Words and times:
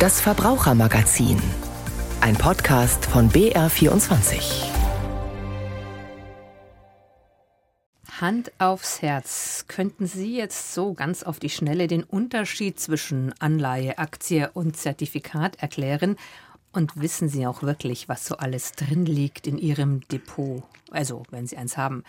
Das 0.00 0.18
Verbrauchermagazin. 0.18 1.36
Ein 2.22 2.34
Podcast 2.34 3.04
von 3.04 3.28
BR24. 3.28 4.64
Hand 8.18 8.50
aufs 8.58 9.02
Herz. 9.02 9.66
Könnten 9.68 10.06
Sie 10.06 10.34
jetzt 10.38 10.72
so 10.72 10.94
ganz 10.94 11.22
auf 11.22 11.38
die 11.38 11.50
Schnelle 11.50 11.86
den 11.86 12.02
Unterschied 12.02 12.80
zwischen 12.80 13.34
Anleihe, 13.40 13.98
Aktie 13.98 14.50
und 14.54 14.74
Zertifikat 14.74 15.56
erklären? 15.62 16.16
Und 16.72 16.98
wissen 16.98 17.28
Sie 17.28 17.46
auch 17.46 17.62
wirklich, 17.62 18.08
was 18.08 18.24
so 18.24 18.38
alles 18.38 18.72
drin 18.72 19.04
liegt 19.04 19.46
in 19.46 19.58
Ihrem 19.58 20.00
Depot? 20.08 20.62
Also, 20.90 21.24
wenn 21.28 21.46
Sie 21.46 21.58
eins 21.58 21.76
haben. 21.76 22.04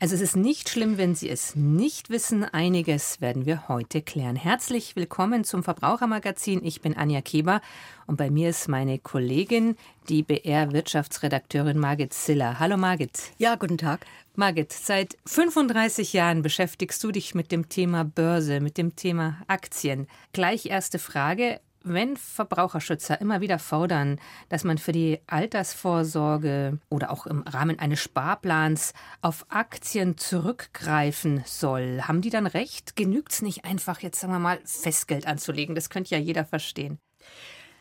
Also 0.00 0.14
es 0.14 0.20
ist 0.20 0.36
nicht 0.36 0.68
schlimm, 0.68 0.96
wenn 0.96 1.16
Sie 1.16 1.28
es 1.28 1.56
nicht 1.56 2.08
wissen. 2.08 2.44
Einiges 2.44 3.20
werden 3.20 3.46
wir 3.46 3.66
heute 3.66 4.00
klären. 4.00 4.36
Herzlich 4.36 4.94
willkommen 4.94 5.42
zum 5.42 5.64
Verbrauchermagazin. 5.64 6.64
Ich 6.64 6.80
bin 6.80 6.96
Anja 6.96 7.20
Keber 7.20 7.60
und 8.06 8.16
bei 8.16 8.30
mir 8.30 8.50
ist 8.50 8.68
meine 8.68 9.00
Kollegin, 9.00 9.74
die 10.08 10.22
BR-Wirtschaftsredakteurin 10.22 11.80
Margit 11.80 12.12
Ziller. 12.12 12.60
Hallo 12.60 12.76
Margit. 12.76 13.32
Ja, 13.38 13.56
guten 13.56 13.76
Tag. 13.76 14.06
Margit, 14.36 14.72
seit 14.72 15.18
35 15.26 16.12
Jahren 16.12 16.42
beschäftigst 16.42 17.02
du 17.02 17.10
dich 17.10 17.34
mit 17.34 17.50
dem 17.50 17.68
Thema 17.68 18.04
Börse, 18.04 18.60
mit 18.60 18.78
dem 18.78 18.94
Thema 18.94 19.42
Aktien. 19.48 20.06
Gleich 20.32 20.66
erste 20.66 21.00
Frage 21.00 21.58
wenn 21.82 22.16
Verbraucherschützer 22.16 23.20
immer 23.20 23.40
wieder 23.40 23.58
fordern, 23.58 24.20
dass 24.48 24.64
man 24.64 24.78
für 24.78 24.92
die 24.92 25.20
Altersvorsorge 25.26 26.78
oder 26.88 27.10
auch 27.10 27.26
im 27.26 27.42
Rahmen 27.42 27.78
eines 27.78 28.00
Sparplans 28.00 28.94
auf 29.22 29.46
Aktien 29.48 30.16
zurückgreifen 30.16 31.42
soll, 31.46 32.02
haben 32.02 32.20
die 32.20 32.30
dann 32.30 32.46
recht? 32.46 32.96
Genügt 32.96 33.32
es 33.32 33.42
nicht 33.42 33.64
einfach, 33.64 34.00
jetzt 34.00 34.20
sagen 34.20 34.32
wir 34.32 34.38
mal, 34.38 34.60
Festgeld 34.64 35.26
anzulegen? 35.26 35.74
Das 35.74 35.90
könnte 35.90 36.14
ja 36.14 36.20
jeder 36.20 36.44
verstehen. 36.44 36.98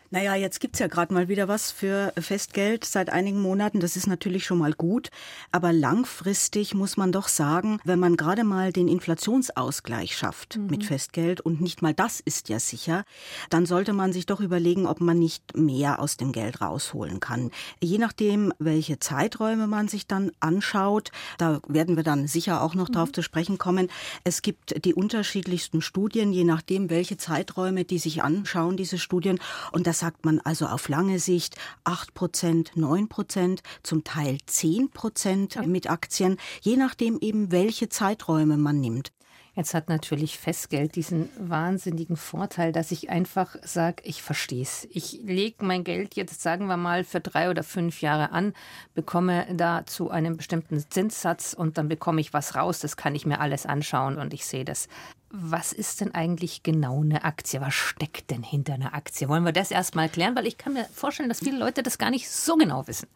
Naja, 0.10 0.36
jetzt 0.36 0.62
gibt's 0.62 0.80
ja 0.80 0.88
gerade 0.88 1.14
mal 1.14 1.28
wieder 1.28 1.50
was 1.50 1.72
für 1.72 2.14
Festgeld 2.18 2.86
seit 2.86 3.10
einigen 3.10 3.42
Monaten. 3.42 3.82
Das 3.82 3.98
ist 3.98 4.08
natürlich 4.08 4.46
schon 4.46 4.58
mal 4.58 4.72
gut. 4.72 5.10
Aber 5.52 5.74
langfristig 5.74 6.74
muss 6.74 6.96
man 6.96 7.12
doch 7.12 7.28
sagen, 7.28 7.80
wenn 7.84 8.00
man 8.00 8.16
gerade 8.16 8.46
mal 8.46 8.72
den 8.72 8.88
Inflationsausgleich 8.88 10.16
schafft 10.16 10.58
mhm. 10.58 10.68
mit 10.68 10.86
Festgeld 10.86 11.42
und 11.42 11.60
nicht 11.60 11.82
mal 11.82 11.94
das 11.94 12.22
ist 12.22 12.48
ja 12.48 12.60
sicher, 12.60 13.04
dann 13.50 13.66
sollte 13.66 13.92
man 13.92 14.14
sich 14.14 14.26
doch 14.26 14.40
überlegen, 14.40 14.88
ob 14.88 15.02
man 15.02 15.20
nicht 15.20 15.58
mehr 15.58 16.00
aus 16.00 16.16
dem 16.16 16.32
Geld 16.32 16.62
rausholen 16.62 17.20
kann. 17.20 17.52
Je 17.82 17.98
nachdem, 17.98 18.54
welche 18.60 19.00
Zeiträume 19.00 19.68
man 19.68 19.90
sich 19.90 20.08
dann 20.08 20.32
anschaut, 20.40 21.12
da 21.38 21.60
werden 21.68 21.98
wir 21.98 22.04
dann 22.04 22.28
sicher 22.28 22.62
auch 22.62 22.76
noch 22.76 22.88
mhm. 22.88 22.94
drauf 22.94 23.12
zu 23.12 23.24
sprechen 23.24 23.58
kommen. 23.58 23.90
Es 24.24 24.42
gibt 24.42 24.86
die 24.86 24.94
unterschiedlichsten 24.94 25.82
Studien, 25.82 26.32
je 26.32 26.46
nachdem, 26.46 26.90
welche 26.90 27.18
Zeiträume 27.18 27.84
die 27.84 28.00
sich 28.00 28.24
anschauen, 28.24 28.78
diese 28.78 28.98
Studien. 28.98 29.40
Und 29.74 29.86
das 29.86 29.97
sagt 30.00 30.26
man 30.26 30.40
also 30.40 30.68
auf 30.68 30.90
lange 30.90 31.20
Sicht 31.20 31.56
8 31.84 32.14
Prozent, 32.14 32.72
9 32.76 33.08
Prozent, 33.08 33.64
zum 33.84 34.04
Teil 34.04 34.38
10 34.46 34.92
Prozent 34.92 35.66
mit 35.68 35.90
Aktien, 35.90 36.38
je 36.62 36.78
nachdem 36.78 37.18
eben, 37.20 37.52
welche 37.52 37.90
Zeiträume 37.90 38.58
man 38.58 38.80
nimmt. 38.80 39.12
Jetzt 39.58 39.74
hat 39.74 39.90
natürlich 39.90 40.38
Festgeld 40.38 40.96
diesen 40.96 41.30
wahnsinnigen 41.36 42.16
Vorteil, 42.16 42.72
dass 42.72 42.92
ich 42.92 43.10
einfach 43.10 43.56
sage, 43.64 44.04
ich 44.06 44.22
verstehe 44.22 44.62
es. 44.62 44.88
Ich 44.92 45.14
lege 45.24 45.66
mein 45.66 45.84
Geld 45.84 46.16
jetzt, 46.16 46.44
sagen 46.44 46.68
wir 46.68 46.78
mal, 46.78 47.04
für 47.04 47.22
drei 47.22 47.50
oder 47.50 47.64
fünf 47.64 48.02
Jahre 48.02 48.32
an, 48.34 48.54
bekomme 48.94 49.48
da 49.52 49.84
zu 49.88 50.12
einem 50.12 50.38
bestimmten 50.38 50.78
Zinssatz 50.88 51.54
und 51.54 51.80
dann 51.80 51.90
bekomme 51.90 52.22
ich 52.22 52.34
was 52.34 52.54
raus. 52.54 52.82
Das 52.82 52.98
kann 52.98 53.16
ich 53.16 53.26
mir 53.26 53.40
alles 53.40 53.66
anschauen 53.66 54.20
und 54.20 54.32
ich 54.32 54.46
sehe 54.46 54.64
das. 54.64 54.90
Was 55.30 55.74
ist 55.74 56.00
denn 56.00 56.16
eigentlich 56.16 56.64
genau 56.64 57.02
eine 57.02 57.26
Aktie? 57.26 57.60
Was 57.60 57.74
steckt 57.74 58.32
denn 58.32 58.44
hinter 58.44 58.76
einer 58.76 58.94
Aktie? 58.94 59.28
Wollen 59.28 59.44
wir 59.44 59.52
das 59.52 59.72
erstmal 59.72 60.08
klären? 60.08 60.36
Weil 60.36 60.48
ich 60.48 60.58
kann 60.58 60.74
mir 60.74 60.86
vorstellen, 60.86 61.28
dass 61.28 61.40
viele 61.40 61.58
Leute 61.58 61.84
das 61.84 61.98
gar 61.98 62.12
nicht 62.12 62.30
so 62.30 62.56
genau 62.56 62.88
wissen. 62.88 63.08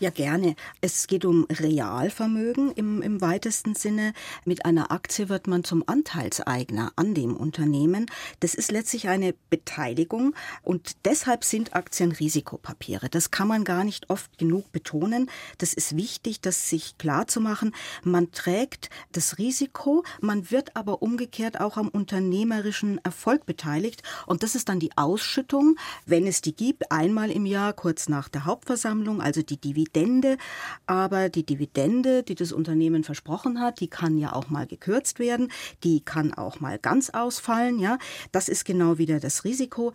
Ja, 0.00 0.10
gerne. 0.10 0.56
Es 0.80 1.06
geht 1.06 1.24
um 1.24 1.46
Realvermögen 1.48 2.72
im, 2.72 3.00
im 3.00 3.20
weitesten 3.20 3.76
Sinne. 3.76 4.12
Mit 4.44 4.64
einer 4.64 4.90
Aktie 4.90 5.28
wird 5.28 5.46
man 5.46 5.62
zum 5.62 5.84
Anteilseigner 5.86 6.92
an 6.96 7.14
dem 7.14 7.36
Unternehmen. 7.36 8.06
Das 8.40 8.54
ist 8.54 8.72
letztlich 8.72 9.08
eine 9.08 9.34
Beteiligung 9.48 10.34
und 10.62 10.96
deshalb 11.04 11.44
sind 11.44 11.76
Aktien 11.76 12.10
Risikopapiere. 12.10 13.08
Das 13.08 13.30
kann 13.30 13.46
man 13.46 13.62
gar 13.62 13.84
nicht 13.84 14.10
oft 14.10 14.36
genug 14.38 14.72
betonen. 14.72 15.30
Das 15.58 15.74
ist 15.74 15.96
wichtig, 15.96 16.40
das 16.40 16.68
sich 16.68 16.98
klar 16.98 17.28
zu 17.28 17.40
machen. 17.40 17.72
Man 18.02 18.32
trägt 18.32 18.90
das 19.12 19.38
Risiko, 19.38 20.02
man 20.20 20.50
wird 20.50 20.74
aber 20.74 21.02
umgekehrt 21.02 21.51
wird 21.52 21.60
auch 21.60 21.76
am 21.76 21.88
unternehmerischen 21.88 22.98
Erfolg 23.04 23.44
beteiligt. 23.44 24.02
Und 24.26 24.42
das 24.42 24.54
ist 24.54 24.70
dann 24.70 24.78
die 24.78 24.96
Ausschüttung, 24.96 25.76
wenn 26.06 26.26
es 26.26 26.40
die 26.40 26.54
gibt, 26.56 26.90
einmal 26.90 27.30
im 27.30 27.44
Jahr, 27.44 27.74
kurz 27.74 28.08
nach 28.08 28.28
der 28.30 28.46
Hauptversammlung, 28.46 29.20
also 29.20 29.42
die 29.42 29.58
Dividende. 29.58 30.38
Aber 30.86 31.28
die 31.28 31.44
Dividende, 31.44 32.22
die 32.22 32.34
das 32.34 32.52
Unternehmen 32.52 33.04
versprochen 33.04 33.60
hat, 33.60 33.80
die 33.80 33.88
kann 33.88 34.16
ja 34.16 34.32
auch 34.32 34.48
mal 34.48 34.66
gekürzt 34.66 35.18
werden, 35.18 35.52
die 35.84 36.00
kann 36.00 36.32
auch 36.32 36.60
mal 36.60 36.78
ganz 36.78 37.10
ausfallen. 37.10 37.78
Ja, 37.78 37.98
das 38.30 38.48
ist 38.48 38.64
genau 38.64 38.96
wieder 38.96 39.20
das 39.20 39.44
Risiko. 39.44 39.92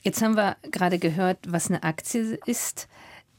Jetzt 0.00 0.22
haben 0.22 0.36
wir 0.36 0.56
gerade 0.70 0.98
gehört, 0.98 1.38
was 1.46 1.68
eine 1.68 1.82
Aktie 1.82 2.38
ist. 2.46 2.88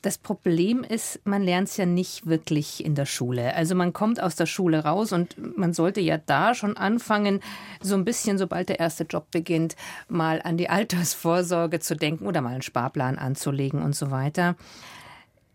Das 0.05 0.19
Problem 0.19 0.83
ist, 0.83 1.19
man 1.25 1.41
lernt 1.41 1.67
es 1.67 1.77
ja 1.77 1.87
nicht 1.87 2.27
wirklich 2.27 2.85
in 2.85 2.93
der 2.93 3.07
Schule. 3.07 3.55
Also 3.55 3.73
man 3.73 3.91
kommt 3.91 4.21
aus 4.21 4.35
der 4.35 4.45
Schule 4.45 4.83
raus 4.83 5.11
und 5.11 5.57
man 5.57 5.73
sollte 5.73 5.99
ja 5.99 6.19
da 6.19 6.53
schon 6.53 6.77
anfangen, 6.77 7.39
so 7.81 7.95
ein 7.95 8.05
bisschen, 8.05 8.37
sobald 8.37 8.69
der 8.69 8.79
erste 8.79 9.05
Job 9.05 9.31
beginnt, 9.31 9.75
mal 10.07 10.43
an 10.43 10.57
die 10.57 10.69
Altersvorsorge 10.69 11.79
zu 11.79 11.95
denken 11.95 12.27
oder 12.27 12.41
mal 12.41 12.51
einen 12.51 12.61
Sparplan 12.61 13.17
anzulegen 13.17 13.81
und 13.81 13.95
so 13.95 14.11
weiter. 14.11 14.55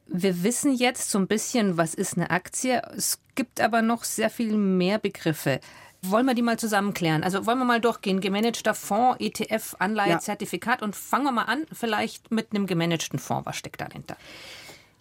Wir 0.08 0.42
wissen 0.42 0.74
jetzt 0.74 1.12
so 1.12 1.20
ein 1.20 1.28
bisschen, 1.28 1.76
was 1.76 1.94
ist 1.94 2.16
eine 2.16 2.30
Aktie. 2.30 2.82
Es 2.96 3.20
gibt 3.36 3.60
aber 3.60 3.82
noch 3.82 4.02
sehr 4.02 4.30
viel 4.30 4.56
mehr 4.56 4.98
Begriffe. 4.98 5.60
Wollen 6.02 6.26
wir 6.26 6.34
die 6.34 6.42
mal 6.42 6.58
zusammen 6.58 6.94
klären? 6.94 7.22
Also 7.22 7.44
wollen 7.46 7.58
wir 7.58 7.64
mal 7.64 7.80
durchgehen. 7.80 8.20
Gemanagter 8.20 8.74
Fonds, 8.74 9.18
ETF, 9.20 9.76
Anleihe, 9.78 10.10
ja. 10.10 10.18
Zertifikat 10.18 10.82
und 10.82 10.96
fangen 10.96 11.24
wir 11.24 11.32
mal 11.32 11.44
an, 11.44 11.66
vielleicht 11.72 12.30
mit 12.30 12.52
einem 12.52 12.66
gemanagten 12.66 13.18
Fonds. 13.18 13.46
Was 13.46 13.56
steckt 13.56 13.80
dahinter? 13.80 14.16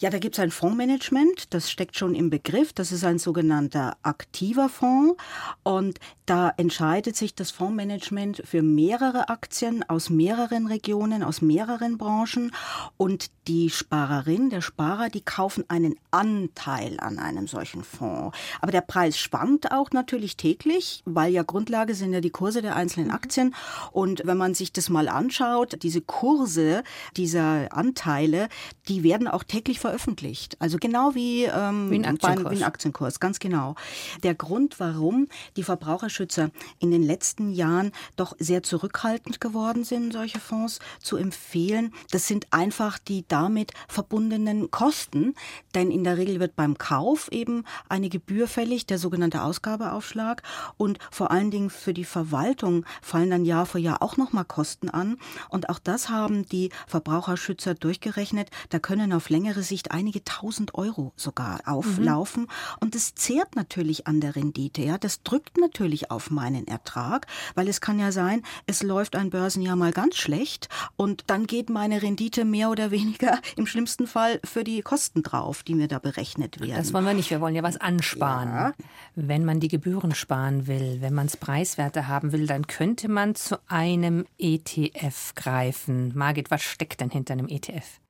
Ja, 0.02 0.10
da 0.10 0.18
gibt 0.18 0.36
es 0.36 0.40
ein 0.40 0.50
Fondsmanagement, 0.50 1.54
das 1.54 1.70
steckt 1.70 1.98
schon 1.98 2.16
im 2.16 2.30
Begriff. 2.30 2.72
Das 2.72 2.94
ist 2.94 3.04
ein 3.04 3.20
sogenannter 3.20 3.98
aktiver 4.02 4.70
Fonds. 4.70 5.22
Und 5.64 6.00
da 6.26 6.54
entscheidet 6.56 7.18
sich 7.18 7.36
das 7.36 7.52
Fondsmanagement 7.52 8.42
für 8.46 8.62
mehrere 8.62 9.28
Aktien 9.28 9.84
aus 9.90 10.10
mehreren 10.10 10.68
Regionen, 10.68 11.22
aus 11.22 11.42
mehreren 11.42 11.98
Branchen. 11.98 12.54
Und 12.96 13.26
die 13.50 13.70
Sparerin, 13.70 14.50
der 14.50 14.62
Sparer, 14.62 15.10
die 15.10 15.20
kaufen 15.20 15.66
einen 15.68 15.96
Anteil 16.12 16.98
an 17.02 17.20
einem 17.20 17.48
solchen 17.48 17.84
Fonds. 17.84 18.38
Aber 18.62 18.72
der 18.72 18.82
Preis 18.82 19.18
schwankt 19.18 19.74
auch 19.74 19.92
natürlich 19.92 20.38
täglich, 20.38 21.02
weil 21.04 21.34
ja 21.34 21.44
Grundlage 21.44 21.94
sind 21.94 22.14
ja 22.14 22.22
die 22.22 22.30
Kurse 22.30 22.62
der 22.62 22.78
einzelnen 22.78 23.12
Aktien. 23.12 23.54
Und 23.92 24.22
wenn 24.24 24.38
man 24.38 24.54
sich 24.54 24.72
das 24.72 24.90
mal 24.90 25.10
anschaut, 25.10 25.84
diese 25.84 26.00
Kurse 26.00 26.84
dieser 27.18 27.76
Anteile, 27.76 28.48
die 28.88 29.04
werden 29.04 29.28
auch 29.28 29.44
täglich 29.44 29.82
veröffentlicht. 29.90 30.56
Also 30.60 30.78
genau 30.80 31.16
wie, 31.16 31.46
ähm, 31.46 31.90
wie, 31.90 31.96
ein 31.96 32.06
Aktienkurs. 32.06 32.44
Beim, 32.44 32.52
wie 32.52 32.58
ein 32.58 32.64
Aktienkurs, 32.64 33.20
ganz 33.20 33.40
genau. 33.40 33.76
Der 34.22 34.36
Grund, 34.36 34.80
warum 34.80 35.28
die 35.58 35.64
Verbraucherschützer 35.64 36.52
in 36.80 36.92
den 36.92 37.02
letzten 37.02 37.52
Jahren 37.52 37.92
doch 38.16 38.36
sehr 38.38 38.62
zurückhaltend 38.62 39.42
geworden 39.42 39.84
sind, 39.84 40.14
solche 40.14 40.40
Fonds 40.40 40.80
zu 41.02 41.18
empfehlen, 41.18 41.92
das 42.12 42.28
sind 42.28 42.48
einfach 42.52 43.00
die 43.00 43.26
damit 43.28 43.74
verbundenen 43.88 44.70
Kosten. 44.70 45.34
Denn 45.74 45.90
in 45.90 46.04
der 46.04 46.18
Regel 46.18 46.40
wird 46.40 46.56
beim 46.56 46.78
Kauf 46.78 47.32
eben 47.32 47.64
eine 47.88 48.10
Gebühr 48.10 48.48
fällig, 48.48 48.86
der 48.86 49.00
sogenannte 49.00 49.42
Ausgabeaufschlag. 49.42 50.44
Und 50.78 51.00
vor 51.10 51.32
allen 51.32 51.50
Dingen 51.50 51.72
für 51.72 51.94
die 51.94 52.06
Verwaltung 52.06 52.86
fallen 53.02 53.32
dann 53.32 53.46
Jahr 53.46 53.66
für 53.66 53.80
Jahr 53.80 54.04
auch 54.04 54.18
nochmal 54.18 54.46
Kosten 54.46 54.90
an. 54.90 55.18
Und 55.50 55.70
auch 55.70 55.80
das 55.80 56.10
haben 56.10 56.46
die 56.46 56.70
Verbraucherschützer 56.88 57.74
durchgerechnet. 57.74 58.50
Da 58.70 58.78
können 58.78 59.14
auf 59.14 59.30
längere 59.30 59.64
Sicht 59.64 59.79
Sicht 59.80 59.92
einige 59.92 60.22
tausend 60.26 60.76
Euro 60.76 61.14
sogar 61.16 61.62
auflaufen. 61.66 62.44
Mhm. 62.44 62.78
Und 62.82 62.96
das 62.96 63.16
zehrt 63.16 63.56
natürlich 63.56 64.08
an 64.08 64.20
der 64.20 64.36
Rendite. 64.36 64.82
Ja, 64.82 64.98
das 64.98 65.24
drückt 65.24 65.58
natürlich 65.58 66.12
auf 66.12 66.32
meinen 66.32 66.68
Ertrag, 66.68 67.28
weil 67.56 67.70
es 67.70 67.80
kann 67.80 67.98
ja 67.98 68.12
sein, 68.12 68.44
es 68.68 68.84
läuft 68.84 69.16
ein 69.16 69.30
Börsenjahr 69.30 69.78
mal 69.78 69.94
ganz 69.94 70.18
schlecht 70.18 70.68
und 70.98 71.24
dann 71.28 71.48
geht 71.48 71.70
meine 71.70 72.02
Rendite 72.02 72.44
mehr 72.44 72.70
oder 72.70 72.92
weniger 73.00 73.40
im 73.56 73.68
schlimmsten 73.68 74.06
Fall 74.06 74.42
für 74.44 74.66
die 74.66 74.82
Kosten 74.82 75.24
drauf, 75.24 75.64
die 75.64 75.76
mir 75.76 75.88
da 75.88 76.00
berechnet 76.00 76.60
werden. 76.60 76.76
Das 76.76 76.92
wollen 76.92 77.06
wir 77.06 77.14
nicht. 77.14 77.30
Wir 77.30 77.40
wollen 77.40 77.56
ja 77.56 77.64
was 77.64 77.78
ansparen. 77.78 78.50
Ja. 78.50 78.74
Wenn 79.16 79.46
man 79.46 79.62
die 79.62 79.70
Gebühren 79.70 80.14
sparen 80.14 80.68
will, 80.68 80.98
wenn 81.00 81.14
man 81.14 81.28
es 81.28 81.38
preiswerter 81.38 82.10
haben 82.10 82.34
will, 82.34 82.48
dann 82.48 82.68
könnte 82.68 83.08
man 83.08 83.36
zu 83.36 83.58
einem 83.70 84.26
ETF 84.38 85.36
greifen. 85.36 86.12
Margit, 86.16 86.52
was 86.52 86.64
steckt 86.64 87.00
denn 87.00 87.12
hinter 87.12 87.34
einem 87.34 87.48
ETF? 87.48 88.02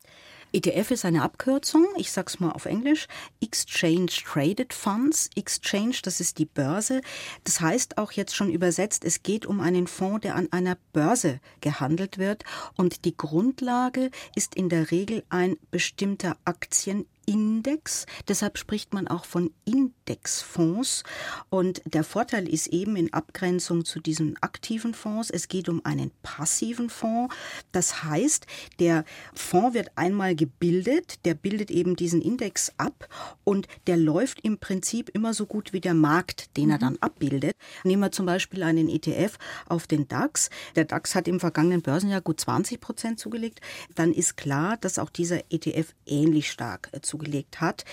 ETF 0.51 0.91
ist 0.91 1.05
eine 1.05 1.21
Abkürzung, 1.21 1.85
ich 1.97 2.11
sag's 2.11 2.39
mal 2.39 2.51
auf 2.51 2.65
Englisch, 2.65 3.07
Exchange 3.41 4.07
Traded 4.07 4.73
Funds. 4.73 5.29
Exchange, 5.35 5.97
das 6.01 6.19
ist 6.19 6.39
die 6.39 6.45
Börse. 6.45 7.01
Das 7.43 7.61
heißt 7.61 7.97
auch 7.97 8.11
jetzt 8.11 8.35
schon 8.35 8.49
übersetzt, 8.49 9.05
es 9.05 9.21
geht 9.21 9.45
um 9.45 9.59
einen 9.59 9.85
Fonds, 9.85 10.21
der 10.21 10.35
an 10.35 10.51
einer 10.51 10.77
Börse 10.91 11.39
gehandelt 11.61 12.17
wird 12.17 12.43
und 12.75 13.05
die 13.05 13.15
Grundlage 13.15 14.09
ist 14.35 14.55
in 14.55 14.69
der 14.69 14.89
Regel 14.91 15.23
ein 15.29 15.57
bestimmter 15.69 16.35
Aktien 16.45 17.05
Index. 17.29 18.07
Deshalb 18.27 18.57
spricht 18.57 18.91
man 18.91 19.07
auch 19.07 19.23
von 19.23 19.51
Indexfonds. 19.63 21.03
Und 21.49 21.83
der 21.85 22.03
Vorteil 22.03 22.49
ist 22.49 22.65
eben 22.67 22.95
in 22.95 23.13
Abgrenzung 23.13 23.85
zu 23.85 23.99
diesen 23.99 24.35
aktiven 24.41 24.95
Fonds, 24.95 25.29
es 25.29 25.47
geht 25.47 25.69
um 25.69 25.85
einen 25.85 26.09
passiven 26.23 26.89
Fonds. 26.89 27.35
Das 27.71 28.03
heißt, 28.03 28.47
der 28.79 29.05
Fonds 29.35 29.75
wird 29.75 29.91
einmal 29.95 30.35
gebildet, 30.35 31.23
der 31.23 31.35
bildet 31.35 31.69
eben 31.69 31.95
diesen 31.95 32.19
Index 32.19 32.73
ab 32.77 33.07
und 33.43 33.67
der 33.85 33.97
läuft 33.97 34.39
im 34.41 34.57
Prinzip 34.57 35.09
immer 35.09 35.35
so 35.35 35.45
gut 35.45 35.71
wie 35.71 35.81
der 35.81 35.93
Markt, 35.93 36.57
den 36.57 36.71
er 36.71 36.77
mhm. 36.77 36.81
dann 36.81 36.97
abbildet. 36.99 37.53
Nehmen 37.83 38.01
wir 38.01 38.11
zum 38.11 38.25
Beispiel 38.25 38.63
einen 38.63 38.89
ETF 38.89 39.37
auf 39.67 39.85
den 39.85 40.07
DAX. 40.07 40.49
Der 40.75 40.85
DAX 40.85 41.13
hat 41.13 41.27
im 41.27 41.39
vergangenen 41.39 41.83
Börsenjahr 41.83 42.21
gut 42.21 42.39
20 42.39 42.81
Prozent 42.81 43.19
zugelegt. 43.19 43.61
Dann 43.93 44.13
ist 44.13 44.35
klar, 44.35 44.77
dass 44.77 44.97
auch 44.97 45.11
dieser 45.11 45.41
ETF 45.51 45.93
ähnlich 46.07 46.49
stark 46.49 46.89
zugelegt 47.03 47.18
zugelegt 47.19 47.61
hat. 47.61 47.85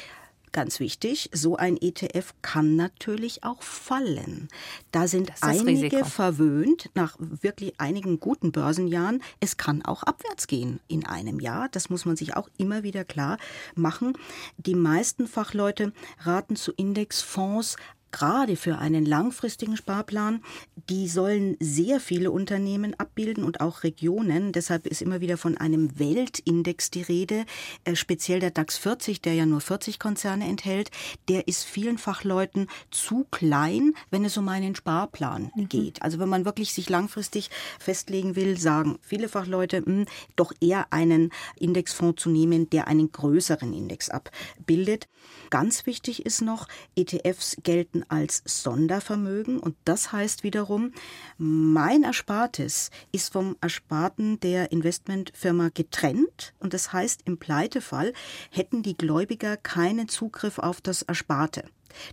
Ganz 0.52 0.80
wichtig, 0.80 1.28
so 1.34 1.56
ein 1.56 1.76
ETF 1.76 2.32
kann 2.40 2.76
natürlich 2.76 3.44
auch 3.44 3.62
fallen. 3.62 4.48
Da 4.90 5.06
sind 5.06 5.30
einige 5.42 5.82
Risiko. 5.98 6.04
verwöhnt 6.06 6.88
nach 6.94 7.16
wirklich 7.18 7.74
einigen 7.78 8.20
guten 8.20 8.52
Börsenjahren. 8.52 9.22
Es 9.40 9.58
kann 9.58 9.84
auch 9.84 10.02
abwärts 10.04 10.46
gehen 10.46 10.80
in 10.88 11.04
einem 11.04 11.40
Jahr. 11.40 11.68
Das 11.68 11.90
muss 11.90 12.06
man 12.06 12.16
sich 12.16 12.36
auch 12.36 12.48
immer 12.56 12.84
wieder 12.84 13.04
klar 13.04 13.36
machen. 13.74 14.16
Die 14.56 14.76
meisten 14.76 15.26
Fachleute 15.26 15.92
raten 16.20 16.56
zu 16.56 16.72
Indexfonds 16.72 17.76
gerade 18.16 18.56
für 18.56 18.78
einen 18.78 19.04
langfristigen 19.04 19.76
Sparplan, 19.76 20.40
die 20.88 21.06
sollen 21.06 21.58
sehr 21.60 22.00
viele 22.00 22.30
Unternehmen 22.30 22.98
abbilden 22.98 23.44
und 23.44 23.60
auch 23.60 23.82
Regionen. 23.82 24.52
Deshalb 24.52 24.86
ist 24.86 25.02
immer 25.02 25.20
wieder 25.20 25.36
von 25.36 25.58
einem 25.58 25.98
Weltindex 25.98 26.90
die 26.90 27.02
Rede. 27.02 27.44
Äh, 27.84 27.94
speziell 27.94 28.40
der 28.40 28.52
DAX 28.52 28.78
40, 28.78 29.20
der 29.20 29.34
ja 29.34 29.44
nur 29.44 29.60
40 29.60 29.98
Konzerne 29.98 30.46
enthält, 30.46 30.90
der 31.28 31.46
ist 31.46 31.64
vielen 31.64 31.98
Fachleuten 31.98 32.68
zu 32.90 33.26
klein, 33.30 33.92
wenn 34.10 34.24
es 34.24 34.38
um 34.38 34.48
einen 34.48 34.74
Sparplan 34.74 35.52
mhm. 35.54 35.68
geht. 35.68 36.00
Also 36.00 36.18
wenn 36.18 36.30
man 36.30 36.46
wirklich 36.46 36.72
sich 36.72 36.88
langfristig 36.88 37.50
festlegen 37.78 38.34
will, 38.34 38.56
sagen 38.56 38.98
viele 39.02 39.28
Fachleute, 39.28 39.82
mh, 39.82 39.86
hm, 39.86 40.06
doch 40.36 40.54
eher 40.62 40.90
einen 40.90 41.32
Indexfonds 41.56 42.22
zu 42.22 42.30
nehmen, 42.30 42.70
der 42.70 42.88
einen 42.88 43.12
größeren 43.12 43.74
Index 43.74 44.08
abbildet. 44.08 45.06
Ganz 45.50 45.84
wichtig 45.84 46.24
ist 46.24 46.40
noch, 46.40 46.66
ETFs 46.96 47.56
gelten 47.62 48.04
als 48.08 48.42
Sondervermögen 48.44 49.58
und 49.58 49.76
das 49.84 50.12
heißt 50.12 50.42
wiederum, 50.42 50.92
mein 51.38 52.02
Erspartes 52.02 52.90
ist 53.12 53.32
vom 53.32 53.56
Ersparten 53.60 54.40
der 54.40 54.72
Investmentfirma 54.72 55.70
getrennt 55.72 56.54
und 56.58 56.74
das 56.74 56.92
heißt, 56.92 57.22
im 57.24 57.38
Pleitefall 57.38 58.12
hätten 58.50 58.82
die 58.82 58.96
Gläubiger 58.96 59.56
keinen 59.56 60.08
Zugriff 60.08 60.58
auf 60.58 60.80
das 60.80 61.02
Ersparte. 61.02 61.64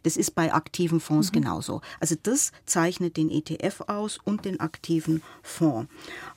Das 0.03 0.17
ist 0.17 0.35
bei 0.35 0.53
aktiven 0.53 0.99
Fonds 0.99 1.29
mhm. 1.29 1.41
genauso. 1.41 1.81
Also 1.99 2.15
das 2.21 2.51
zeichnet 2.65 3.17
den 3.17 3.29
ETF 3.29 3.81
aus 3.87 4.19
und 4.23 4.45
den 4.45 4.59
aktiven 4.59 5.21
Fonds. 5.41 5.89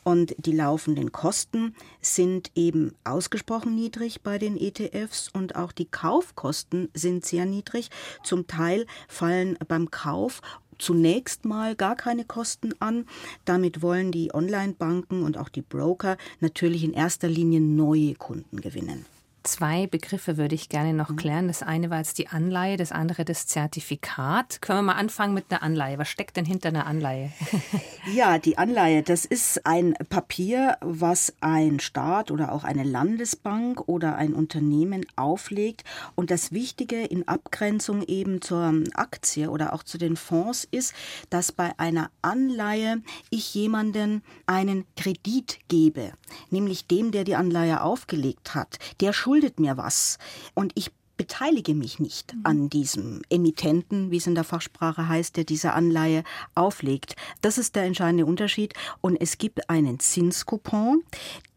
Und 0.04 0.34
die 0.38 0.52
laufenden 0.52 1.12
Kosten 1.12 1.74
sind 2.00 2.50
eben 2.54 2.94
ausgesprochen 3.04 3.74
niedrig 3.74 4.22
bei 4.22 4.38
den 4.38 4.56
ETFs 4.56 5.28
und 5.32 5.56
auch 5.56 5.72
die 5.72 5.86
Kaufkosten 5.86 6.88
sind 6.94 7.24
sehr 7.24 7.46
niedrig. 7.46 7.90
Zum 8.22 8.46
Teil 8.46 8.86
fallen 9.08 9.56
beim 9.66 9.90
Kauf 9.90 10.42
zunächst 10.78 11.44
mal 11.44 11.74
gar 11.74 11.96
keine 11.96 12.24
Kosten 12.24 12.72
an. 12.80 13.06
Damit 13.44 13.82
wollen 13.82 14.12
die 14.12 14.34
Online-Banken 14.34 15.22
und 15.22 15.38
auch 15.38 15.48
die 15.48 15.62
Broker 15.62 16.16
natürlich 16.40 16.84
in 16.84 16.92
erster 16.92 17.28
Linie 17.28 17.60
neue 17.60 18.14
Kunden 18.14 18.60
gewinnen. 18.60 19.04
Zwei 19.46 19.87
Begriffe 19.87 20.38
würde 20.38 20.56
ich 20.56 20.69
gerne 20.69 20.93
noch 20.93 21.10
mhm. 21.10 21.16
klären. 21.16 21.46
Das 21.46 21.62
eine 21.62 21.88
war 21.88 21.98
jetzt 21.98 22.19
die 22.19 22.26
Anleihe, 22.26 22.76
das 22.76 22.90
andere 22.90 23.25
das 23.25 23.46
Zertifikat. 23.46 24.60
Können 24.60 24.81
wir 24.81 24.82
mal 24.82 24.94
anfangen 24.94 25.34
mit 25.34 25.44
einer 25.50 25.62
Anleihe? 25.62 25.98
Was 25.98 26.08
steckt 26.08 26.37
denn 26.37 26.44
hinter 26.44 26.70
einer 26.70 26.87
Anleihe? 26.87 27.31
ja, 28.12 28.40
die 28.40 28.58
Anleihe, 28.58 29.04
das 29.04 29.25
ist 29.25 29.64
ein 29.64 29.94
Papier, 30.08 30.78
was 30.81 31.32
ein 31.40 31.78
Staat 31.78 32.32
oder 32.32 32.50
auch 32.50 32.64
eine 32.64 32.82
Landesbank 32.82 33.88
oder 33.88 34.16
ein 34.16 34.34
Unternehmen 34.34 35.06
auflegt. 35.14 35.84
Und 36.16 36.32
das 36.32 36.50
Wichtige 36.50 37.04
in 37.04 37.28
Abgrenzung 37.28 38.02
eben 38.02 38.43
zur 38.43 38.75
Aktie 38.94 39.48
oder 39.48 39.75
auch 39.75 39.84
zu 39.84 39.96
den 39.96 40.16
Fonds 40.16 40.66
ist, 40.69 40.93
dass 41.31 41.52
bei 41.52 41.70
einer 41.78 42.10
Anleihe 42.20 43.00
ich 43.31 43.54
jemanden 43.54 44.22
einen 44.46 44.87
Kredit 44.96 45.60
gebe, 45.69 46.12
nämlich 46.50 46.88
dem, 46.88 47.12
der 47.12 47.22
die 47.22 47.37
Anleihe 47.37 47.81
aufgelegt 47.82 48.56
hat. 48.56 48.81
Der 49.00 49.12
schuldet 49.12 49.35
schuldet 49.36 49.60
mir 49.60 49.76
was 49.76 50.16
und 50.54 50.72
ich 50.76 50.90
beteilige 51.18 51.74
mich 51.74 51.98
nicht 51.98 52.34
mhm. 52.34 52.40
an 52.44 52.70
diesem 52.70 53.20
Emittenten, 53.28 54.10
wie 54.10 54.16
es 54.16 54.26
in 54.26 54.34
der 54.34 54.44
Fachsprache 54.44 55.08
heißt, 55.08 55.36
der 55.36 55.44
diese 55.44 55.74
Anleihe 55.74 56.24
auflegt. 56.54 57.16
Das 57.42 57.58
ist 57.58 57.76
der 57.76 57.84
entscheidende 57.84 58.24
Unterschied. 58.24 58.72
Und 59.02 59.16
es 59.16 59.36
gibt 59.36 59.68
einen 59.68 59.98
Zinskupon, 59.98 61.02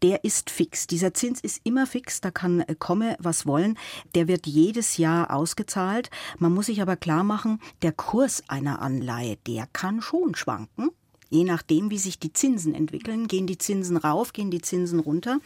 der 0.02 0.24
ist 0.24 0.50
fix. 0.50 0.86
Dieser 0.86 1.14
Zins 1.14 1.40
ist 1.40 1.60
immer 1.64 1.86
fix, 1.86 2.20
da 2.20 2.30
kann 2.30 2.60
äh, 2.60 2.74
komme, 2.78 3.16
was 3.18 3.46
wollen. 3.46 3.78
Der 4.14 4.28
wird 4.28 4.46
jedes 4.46 4.98
Jahr 4.98 5.34
ausgezahlt. 5.34 6.10
Man 6.38 6.52
muss 6.52 6.66
sich 6.66 6.82
aber 6.82 6.96
klar 6.96 7.24
machen, 7.24 7.60
der 7.80 7.92
Kurs 7.92 8.42
einer 8.48 8.82
Anleihe, 8.82 9.38
der 9.46 9.66
kann 9.72 10.02
schon 10.02 10.34
schwanken. 10.34 10.90
Je 11.30 11.44
nachdem, 11.44 11.90
wie 11.90 11.98
sich 11.98 12.18
die 12.18 12.32
Zinsen 12.32 12.74
entwickeln, 12.74 13.28
gehen 13.28 13.46
die 13.46 13.56
Zinsen 13.56 13.96
rauf, 13.96 14.32
gehen 14.32 14.50
die 14.50 14.60
Zinsen 14.60 14.98
runter. 14.98 15.38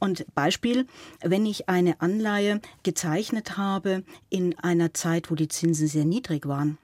Und 0.00 0.26
Beispiel, 0.34 0.86
wenn 1.22 1.46
ich 1.46 1.68
eine 1.68 2.00
Anleihe 2.00 2.60
gezeichnet 2.82 3.56
habe 3.56 4.02
in 4.28 4.58
einer 4.58 4.92
Zeit, 4.94 5.30
wo 5.30 5.36
die 5.36 5.48
Zinsen 5.48 5.86
sehr 5.86 6.04
niedrig 6.04 6.46
waren, 6.46 6.76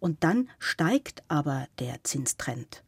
und 0.00 0.24
dann 0.24 0.48
steigt 0.58 1.22
aber 1.28 1.68
der 1.78 2.02
Zinstrend, 2.02 2.82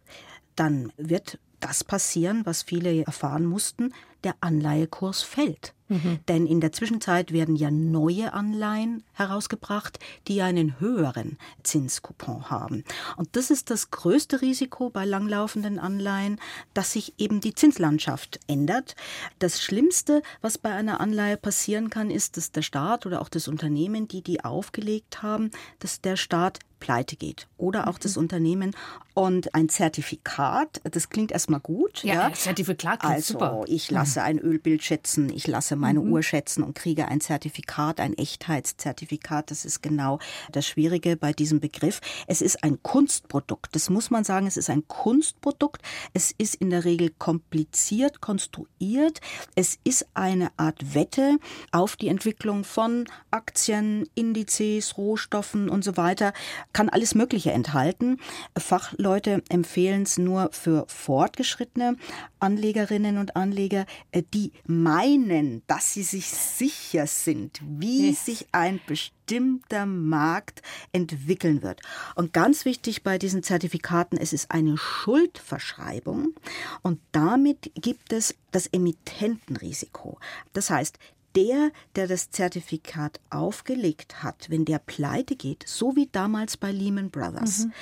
dann 0.56 0.92
wird 0.96 1.38
das 1.60 1.84
passieren, 1.84 2.44
was 2.44 2.62
viele 2.62 3.04
erfahren 3.04 3.46
mussten, 3.46 3.92
der 4.24 4.34
Anleihekurs 4.40 5.22
fällt. 5.22 5.74
Mhm. 5.92 6.20
Denn 6.26 6.46
in 6.46 6.60
der 6.60 6.72
Zwischenzeit 6.72 7.32
werden 7.32 7.54
ja 7.54 7.70
neue 7.70 8.32
Anleihen 8.32 9.04
herausgebracht, 9.12 9.98
die 10.26 10.40
einen 10.40 10.80
höheren 10.80 11.38
Zinskupon 11.62 12.50
haben. 12.50 12.84
Und 13.16 13.36
das 13.36 13.50
ist 13.50 13.70
das 13.70 13.90
größte 13.90 14.40
Risiko 14.40 14.88
bei 14.88 15.04
langlaufenden 15.04 15.78
Anleihen, 15.78 16.40
dass 16.72 16.92
sich 16.92 17.14
eben 17.18 17.40
die 17.40 17.54
Zinslandschaft 17.54 18.40
ändert. 18.46 18.96
Das 19.38 19.60
Schlimmste, 19.60 20.22
was 20.40 20.56
bei 20.56 20.72
einer 20.72 21.00
Anleihe 21.00 21.36
passieren 21.36 21.90
kann, 21.90 22.10
ist, 22.10 22.36
dass 22.36 22.52
der 22.52 22.62
Staat 22.62 23.04
oder 23.04 23.20
auch 23.20 23.28
das 23.28 23.48
Unternehmen, 23.48 24.08
die 24.08 24.22
die 24.22 24.44
aufgelegt 24.44 25.22
haben, 25.22 25.50
dass 25.80 26.00
der 26.00 26.16
Staat 26.16 26.58
pleite 26.82 27.14
geht 27.14 27.46
oder 27.58 27.86
auch 27.86 27.94
mhm. 27.94 28.02
das 28.02 28.16
Unternehmen. 28.16 28.74
Und 29.14 29.54
ein 29.54 29.68
Zertifikat, 29.68 30.80
das 30.84 31.10
klingt 31.10 31.32
erstmal 31.32 31.60
gut. 31.60 32.02
Ja, 32.02 32.14
ja. 32.14 32.32
Zertifikat 32.32 33.00
klingt 33.00 33.14
also, 33.14 33.34
super. 33.34 33.64
ich 33.66 33.90
lasse 33.90 34.20
mhm. 34.20 34.26
ein 34.26 34.38
Ölbild 34.38 34.82
schätzen, 34.82 35.30
ich 35.32 35.46
lasse 35.46 35.76
meine 35.76 36.00
mhm. 36.00 36.12
Uhr 36.12 36.22
schätzen 36.22 36.62
und 36.62 36.74
kriege 36.74 37.06
ein 37.06 37.20
Zertifikat, 37.20 38.00
ein 38.00 38.14
Echtheitszertifikat. 38.14 39.50
Das 39.50 39.64
ist 39.64 39.82
genau 39.82 40.18
das 40.50 40.66
Schwierige 40.66 41.16
bei 41.16 41.32
diesem 41.32 41.60
Begriff. 41.60 42.00
Es 42.26 42.42
ist 42.42 42.64
ein 42.64 42.82
Kunstprodukt. 42.82 43.76
Das 43.76 43.88
muss 43.88 44.10
man 44.10 44.24
sagen, 44.24 44.46
es 44.46 44.56
ist 44.56 44.70
ein 44.70 44.88
Kunstprodukt. 44.88 45.82
Es 46.14 46.32
ist 46.36 46.56
in 46.56 46.70
der 46.70 46.84
Regel 46.84 47.10
kompliziert 47.10 48.20
konstruiert. 48.20 49.20
Es 49.54 49.78
ist 49.84 50.06
eine 50.14 50.50
Art 50.56 50.94
Wette 50.94 51.38
auf 51.70 51.96
die 51.96 52.08
Entwicklung 52.08 52.64
von 52.64 53.04
Aktien, 53.30 54.08
Indizes, 54.14 54.96
Rohstoffen 54.96 55.68
und 55.68 55.84
so 55.84 55.96
weiter 55.96 56.32
kann 56.72 56.88
alles 56.88 57.14
Mögliche 57.14 57.52
enthalten. 57.52 58.18
Fachleute 58.56 59.42
empfehlen 59.48 60.02
es 60.02 60.18
nur 60.18 60.50
für 60.52 60.84
fortgeschrittene 60.88 61.96
Anlegerinnen 62.40 63.18
und 63.18 63.36
Anleger, 63.36 63.86
äh, 64.10 64.22
die 64.34 64.52
meinen, 64.66 65.62
dass 65.66 65.94
sie 65.94 66.02
sich 66.02 66.28
sicher 66.28 67.06
sind, 67.06 67.60
wie 67.62 68.10
yes. 68.10 68.26
sich 68.26 68.46
ein 68.52 68.80
bestimmter 68.86 69.86
Markt 69.86 70.62
entwickeln 70.92 71.62
wird. 71.62 71.80
Und 72.14 72.32
ganz 72.32 72.64
wichtig 72.64 73.02
bei 73.02 73.18
diesen 73.18 73.42
Zertifikaten, 73.42 74.18
es 74.18 74.32
ist 74.32 74.50
eine 74.50 74.76
Schuldverschreibung 74.76 76.34
und 76.82 77.00
damit 77.12 77.70
gibt 77.74 78.12
es 78.12 78.34
das 78.50 78.66
Emittentenrisiko. 78.66 80.18
Das 80.52 80.70
heißt, 80.70 80.98
der, 81.36 81.70
der 81.96 82.06
das 82.06 82.30
Zertifikat 82.30 83.20
aufgelegt 83.30 84.22
hat, 84.22 84.48
wenn 84.50 84.64
der 84.64 84.78
pleite 84.78 85.36
geht, 85.36 85.64
so 85.66 85.96
wie 85.96 86.08
damals 86.10 86.56
bei 86.56 86.72
Lehman 86.72 87.10
Brothers, 87.10 87.66
mhm. 87.66 87.72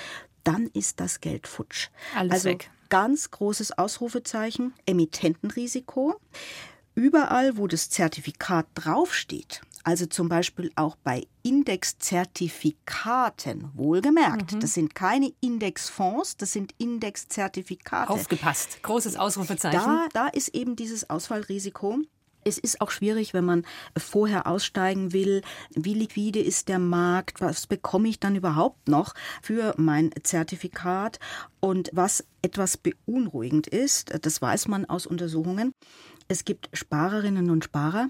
dann 0.43 0.67
ist 0.67 0.99
das 0.99 1.21
Geld 1.21 1.47
futsch. 1.47 1.89
Alles 2.15 2.33
also 2.33 2.49
weg. 2.49 2.69
ganz 2.89 3.31
großes 3.31 3.77
Ausrufezeichen, 3.77 4.73
Emittentenrisiko. 4.85 6.19
überall, 6.93 7.55
wo 7.57 7.67
das 7.67 7.89
Zertifikat 7.89 8.67
draufsteht, 8.75 9.61
also 9.83 10.05
zum 10.05 10.29
Beispiel 10.29 10.71
auch 10.75 10.95
bei 10.97 11.25
Indexzertifikaten, 11.43 13.71
wohlgemerkt, 13.73 14.53
mhm. 14.53 14.59
das 14.59 14.75
sind 14.75 14.93
keine 14.93 15.33
Indexfonds, 15.41 16.37
das 16.37 16.51
sind 16.51 16.75
Indexzertifikate. 16.77 18.11
Aufgepasst, 18.11 18.83
großes 18.83 19.15
Ausrufezeichen. 19.15 19.79
Da, 19.79 20.07
da 20.13 20.27
ist 20.27 20.49
eben 20.49 20.75
dieses 20.75 21.09
Ausfallrisiko. 21.09 21.97
Es 22.43 22.57
ist 22.57 22.81
auch 22.81 22.91
schwierig, 22.91 23.33
wenn 23.33 23.45
man 23.45 23.65
vorher 23.97 24.47
aussteigen 24.47 25.13
will. 25.13 25.41
Wie 25.71 25.93
liquide 25.93 26.39
ist 26.39 26.69
der 26.69 26.79
Markt? 26.79 27.41
Was 27.41 27.67
bekomme 27.67 28.09
ich 28.09 28.19
dann 28.19 28.35
überhaupt 28.35 28.87
noch 28.87 29.13
für 29.41 29.73
mein 29.77 30.11
Zertifikat? 30.23 31.19
Und 31.59 31.89
was 31.93 32.25
etwas 32.41 32.77
beunruhigend 32.77 33.67
ist, 33.67 34.13
das 34.25 34.41
weiß 34.41 34.67
man 34.67 34.85
aus 34.85 35.05
Untersuchungen, 35.05 35.73
es 36.27 36.45
gibt 36.45 36.69
Sparerinnen 36.73 37.49
und 37.51 37.65
Sparer, 37.65 38.09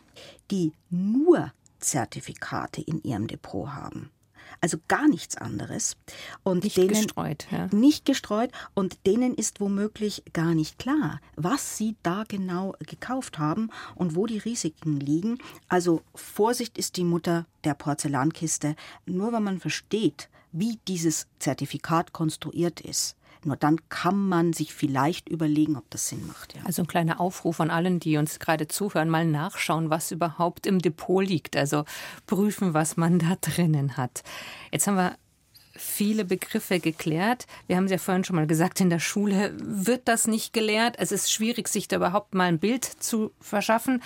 die 0.51 0.73
nur 0.89 1.51
Zertifikate 1.79 2.81
in 2.81 3.01
ihrem 3.03 3.27
Depot 3.27 3.69
haben. 3.69 4.11
Also 4.59 4.77
gar 4.87 5.07
nichts 5.07 5.37
anderes. 5.37 5.95
Und 6.43 6.63
nicht 6.63 6.77
denen, 6.77 6.89
gestreut. 6.89 7.47
Ja. 7.51 7.67
Nicht 7.71 8.05
gestreut. 8.05 8.51
Und 8.73 9.05
denen 9.05 9.33
ist 9.35 9.59
womöglich 9.59 10.23
gar 10.33 10.53
nicht 10.53 10.79
klar, 10.79 11.21
was 11.35 11.77
sie 11.77 11.95
da 12.03 12.23
genau 12.27 12.75
gekauft 12.79 13.39
haben 13.39 13.69
und 13.95 14.15
wo 14.15 14.25
die 14.25 14.39
Risiken 14.39 14.99
liegen. 14.99 15.37
Also 15.67 16.01
Vorsicht 16.15 16.77
ist 16.77 16.97
die 16.97 17.03
Mutter 17.03 17.45
der 17.63 17.73
Porzellankiste. 17.73 18.75
Nur 19.05 19.31
wenn 19.33 19.43
man 19.43 19.59
versteht, 19.59 20.29
wie 20.51 20.79
dieses 20.87 21.27
Zertifikat 21.39 22.11
konstruiert 22.11 22.81
ist, 22.81 23.15
nur 23.45 23.55
dann 23.55 23.77
kann 23.89 24.17
man 24.17 24.53
sich 24.53 24.73
vielleicht 24.73 25.29
überlegen, 25.29 25.75
ob 25.75 25.89
das 25.89 26.07
Sinn 26.07 26.25
macht. 26.27 26.55
Ja. 26.55 26.61
Also 26.65 26.83
ein 26.83 26.87
kleiner 26.87 27.19
Aufruf 27.19 27.59
an 27.59 27.71
allen, 27.71 27.99
die 27.99 28.17
uns 28.17 28.39
gerade 28.39 28.67
zuhören, 28.67 29.09
mal 29.09 29.25
nachschauen, 29.25 29.89
was 29.89 30.11
überhaupt 30.11 30.67
im 30.67 30.79
Depot 30.79 31.25
liegt. 31.25 31.55
Also 31.57 31.85
prüfen, 32.27 32.73
was 32.73 32.97
man 32.97 33.19
da 33.19 33.37
drinnen 33.41 33.97
hat. 33.97 34.23
Jetzt 34.71 34.87
haben 34.87 34.95
wir 34.95 35.15
viele 35.75 36.25
Begriffe 36.25 36.79
geklärt. 36.79 37.47
Wir 37.67 37.77
haben 37.77 37.85
es 37.85 37.91
ja 37.91 37.97
vorhin 37.97 38.23
schon 38.23 38.35
mal 38.35 38.47
gesagt, 38.47 38.79
in 38.81 38.89
der 38.89 38.99
Schule 38.99 39.53
wird 39.57 40.07
das 40.07 40.27
nicht 40.27 40.53
gelehrt. 40.53 40.95
Es 40.99 41.11
ist 41.11 41.31
schwierig, 41.31 41.67
sich 41.67 41.87
da 41.87 41.97
überhaupt 41.97 42.35
mal 42.35 42.45
ein 42.45 42.59
Bild 42.59 42.85
zu 42.85 43.31
verschaffen. 43.39 44.01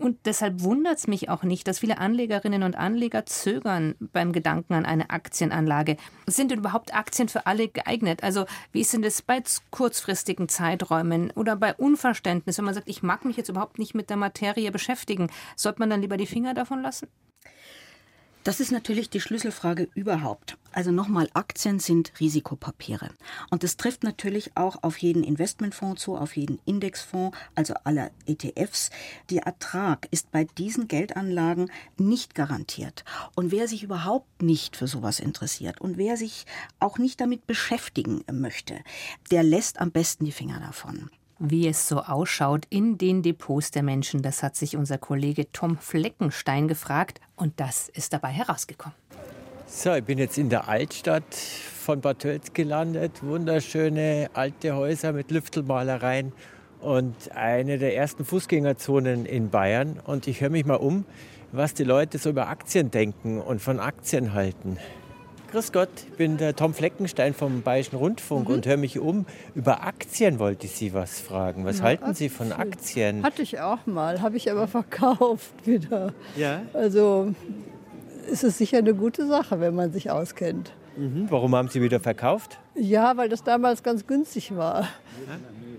Und 0.00 0.24
deshalb 0.24 0.62
wundert 0.62 0.96
es 0.96 1.08
mich 1.08 1.28
auch 1.28 1.42
nicht, 1.42 1.68
dass 1.68 1.80
viele 1.80 1.98
Anlegerinnen 1.98 2.62
und 2.62 2.74
Anleger 2.74 3.26
zögern 3.26 3.96
beim 4.00 4.32
Gedanken 4.32 4.72
an 4.72 4.86
eine 4.86 5.10
Aktienanlage. 5.10 5.98
Sind 6.26 6.50
denn 6.50 6.60
überhaupt 6.60 6.94
Aktien 6.94 7.28
für 7.28 7.44
alle 7.44 7.68
geeignet? 7.68 8.22
Also 8.22 8.46
wie 8.72 8.80
ist 8.80 8.94
denn 8.94 9.02
das 9.02 9.20
bei 9.20 9.42
kurzfristigen 9.70 10.48
Zeiträumen 10.48 11.30
oder 11.32 11.54
bei 11.54 11.74
Unverständnis, 11.74 12.56
wenn 12.56 12.64
man 12.64 12.72
sagt, 12.72 12.88
ich 12.88 13.02
mag 13.02 13.26
mich 13.26 13.36
jetzt 13.36 13.50
überhaupt 13.50 13.78
nicht 13.78 13.94
mit 13.94 14.08
der 14.08 14.16
Materie 14.16 14.72
beschäftigen, 14.72 15.28
sollte 15.54 15.80
man 15.80 15.90
dann 15.90 16.00
lieber 16.00 16.16
die 16.16 16.26
Finger 16.26 16.54
davon 16.54 16.80
lassen? 16.80 17.08
Das 18.42 18.58
ist 18.58 18.72
natürlich 18.72 19.10
die 19.10 19.20
Schlüsselfrage 19.20 19.88
überhaupt. 19.94 20.56
Also 20.72 20.92
nochmal, 20.92 21.28
Aktien 21.34 21.78
sind 21.78 22.12
Risikopapiere. 22.20 23.10
Und 23.50 23.64
das 23.64 23.76
trifft 23.76 24.02
natürlich 24.02 24.56
auch 24.56 24.82
auf 24.82 24.96
jeden 24.96 25.24
Investmentfonds 25.24 26.02
zu, 26.02 26.16
auf 26.16 26.36
jeden 26.36 26.58
Indexfonds, 26.64 27.36
also 27.54 27.74
aller 27.84 28.10
ETFs. 28.24 28.88
Der 29.28 29.42
Ertrag 29.42 30.08
ist 30.10 30.30
bei 30.30 30.44
diesen 30.44 30.88
Geldanlagen 30.88 31.70
nicht 31.98 32.34
garantiert. 32.34 33.04
Und 33.34 33.52
wer 33.52 33.68
sich 33.68 33.82
überhaupt 33.82 34.40
nicht 34.40 34.74
für 34.74 34.86
sowas 34.86 35.20
interessiert 35.20 35.80
und 35.80 35.98
wer 35.98 36.16
sich 36.16 36.46
auch 36.78 36.96
nicht 36.96 37.20
damit 37.20 37.46
beschäftigen 37.46 38.24
möchte, 38.32 38.78
der 39.30 39.42
lässt 39.42 39.80
am 39.80 39.90
besten 39.90 40.24
die 40.24 40.32
Finger 40.32 40.60
davon 40.60 41.10
wie 41.40 41.66
es 41.66 41.88
so 41.88 42.00
ausschaut 42.00 42.66
in 42.68 42.98
den 42.98 43.22
Depots 43.22 43.70
der 43.70 43.82
Menschen. 43.82 44.22
Das 44.22 44.42
hat 44.42 44.54
sich 44.54 44.76
unser 44.76 44.98
Kollege 44.98 45.50
Tom 45.50 45.78
Fleckenstein 45.78 46.68
gefragt 46.68 47.20
und 47.34 47.58
das 47.58 47.88
ist 47.88 48.12
dabei 48.12 48.28
herausgekommen. 48.28 48.94
So, 49.66 49.94
ich 49.94 50.04
bin 50.04 50.18
jetzt 50.18 50.36
in 50.36 50.50
der 50.50 50.68
Altstadt 50.68 51.34
von 51.34 52.00
Bad 52.00 52.18
Tölz 52.18 52.52
gelandet. 52.52 53.22
Wunderschöne 53.22 54.28
alte 54.34 54.74
Häuser 54.74 55.12
mit 55.12 55.30
Lüftelmalereien 55.30 56.32
und 56.80 57.14
eine 57.34 57.78
der 57.78 57.96
ersten 57.96 58.24
Fußgängerzonen 58.24 59.26
in 59.26 59.48
Bayern. 59.48 59.98
Und 60.04 60.26
ich 60.26 60.40
höre 60.40 60.50
mich 60.50 60.66
mal 60.66 60.74
um, 60.74 61.04
was 61.52 61.72
die 61.72 61.84
Leute 61.84 62.18
so 62.18 62.30
über 62.30 62.48
Aktien 62.48 62.90
denken 62.90 63.40
und 63.40 63.62
von 63.62 63.80
Aktien 63.80 64.34
halten. 64.34 64.76
Grüß 65.52 65.72
Gott, 65.72 65.88
ich 66.08 66.16
bin 66.16 66.36
der 66.36 66.54
Tom 66.54 66.74
Fleckenstein 66.74 67.34
vom 67.34 67.62
Bayerischen 67.62 67.96
Rundfunk 67.96 68.48
mhm. 68.48 68.54
und 68.54 68.66
höre 68.66 68.76
mich 68.76 69.00
um. 69.00 69.26
Über 69.56 69.82
Aktien 69.82 70.38
wollte 70.38 70.66
ich 70.66 70.72
Sie 70.72 70.94
was 70.94 71.20
fragen. 71.20 71.64
Was 71.64 71.78
ja, 71.78 71.86
halten 71.86 72.04
Aktien. 72.04 72.14
Sie 72.14 72.28
von 72.28 72.52
Aktien? 72.52 73.24
Hatte 73.24 73.42
ich 73.42 73.58
auch 73.58 73.84
mal, 73.84 74.22
habe 74.22 74.36
ich 74.36 74.48
aber 74.48 74.68
verkauft 74.68 75.52
wieder. 75.66 76.12
Ja. 76.36 76.62
Also 76.72 77.34
ist 78.30 78.44
es 78.44 78.58
sicher 78.58 78.78
eine 78.78 78.94
gute 78.94 79.26
Sache, 79.26 79.58
wenn 79.58 79.74
man 79.74 79.92
sich 79.92 80.12
auskennt. 80.12 80.72
Mhm. 80.96 81.26
Warum 81.30 81.56
haben 81.56 81.68
Sie 81.68 81.82
wieder 81.82 81.98
verkauft? 81.98 82.60
Ja, 82.76 83.16
weil 83.16 83.28
das 83.28 83.42
damals 83.42 83.82
ganz 83.82 84.06
günstig 84.06 84.54
war. 84.54 84.86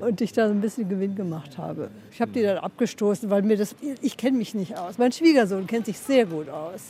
Und 0.02 0.20
ich 0.20 0.34
da 0.34 0.50
ein 0.50 0.60
bisschen 0.60 0.90
Gewinn 0.90 1.16
gemacht 1.16 1.58
habe. 1.58 1.92
Ich 2.12 2.20
habe 2.20 2.32
die 2.32 2.42
dann 2.42 2.58
abgestoßen, 2.58 3.30
weil 3.30 3.44
mir 3.44 3.56
das. 3.56 3.76
Ich 4.02 4.18
kenne 4.18 4.38
mich 4.38 4.54
nicht 4.54 4.78
aus. 4.78 4.98
Mein 4.98 5.14
Schwiegersohn 5.14 5.66
kennt 5.66 5.86
sich 5.86 5.98
sehr 5.98 6.26
gut 6.26 6.50
aus. 6.50 6.90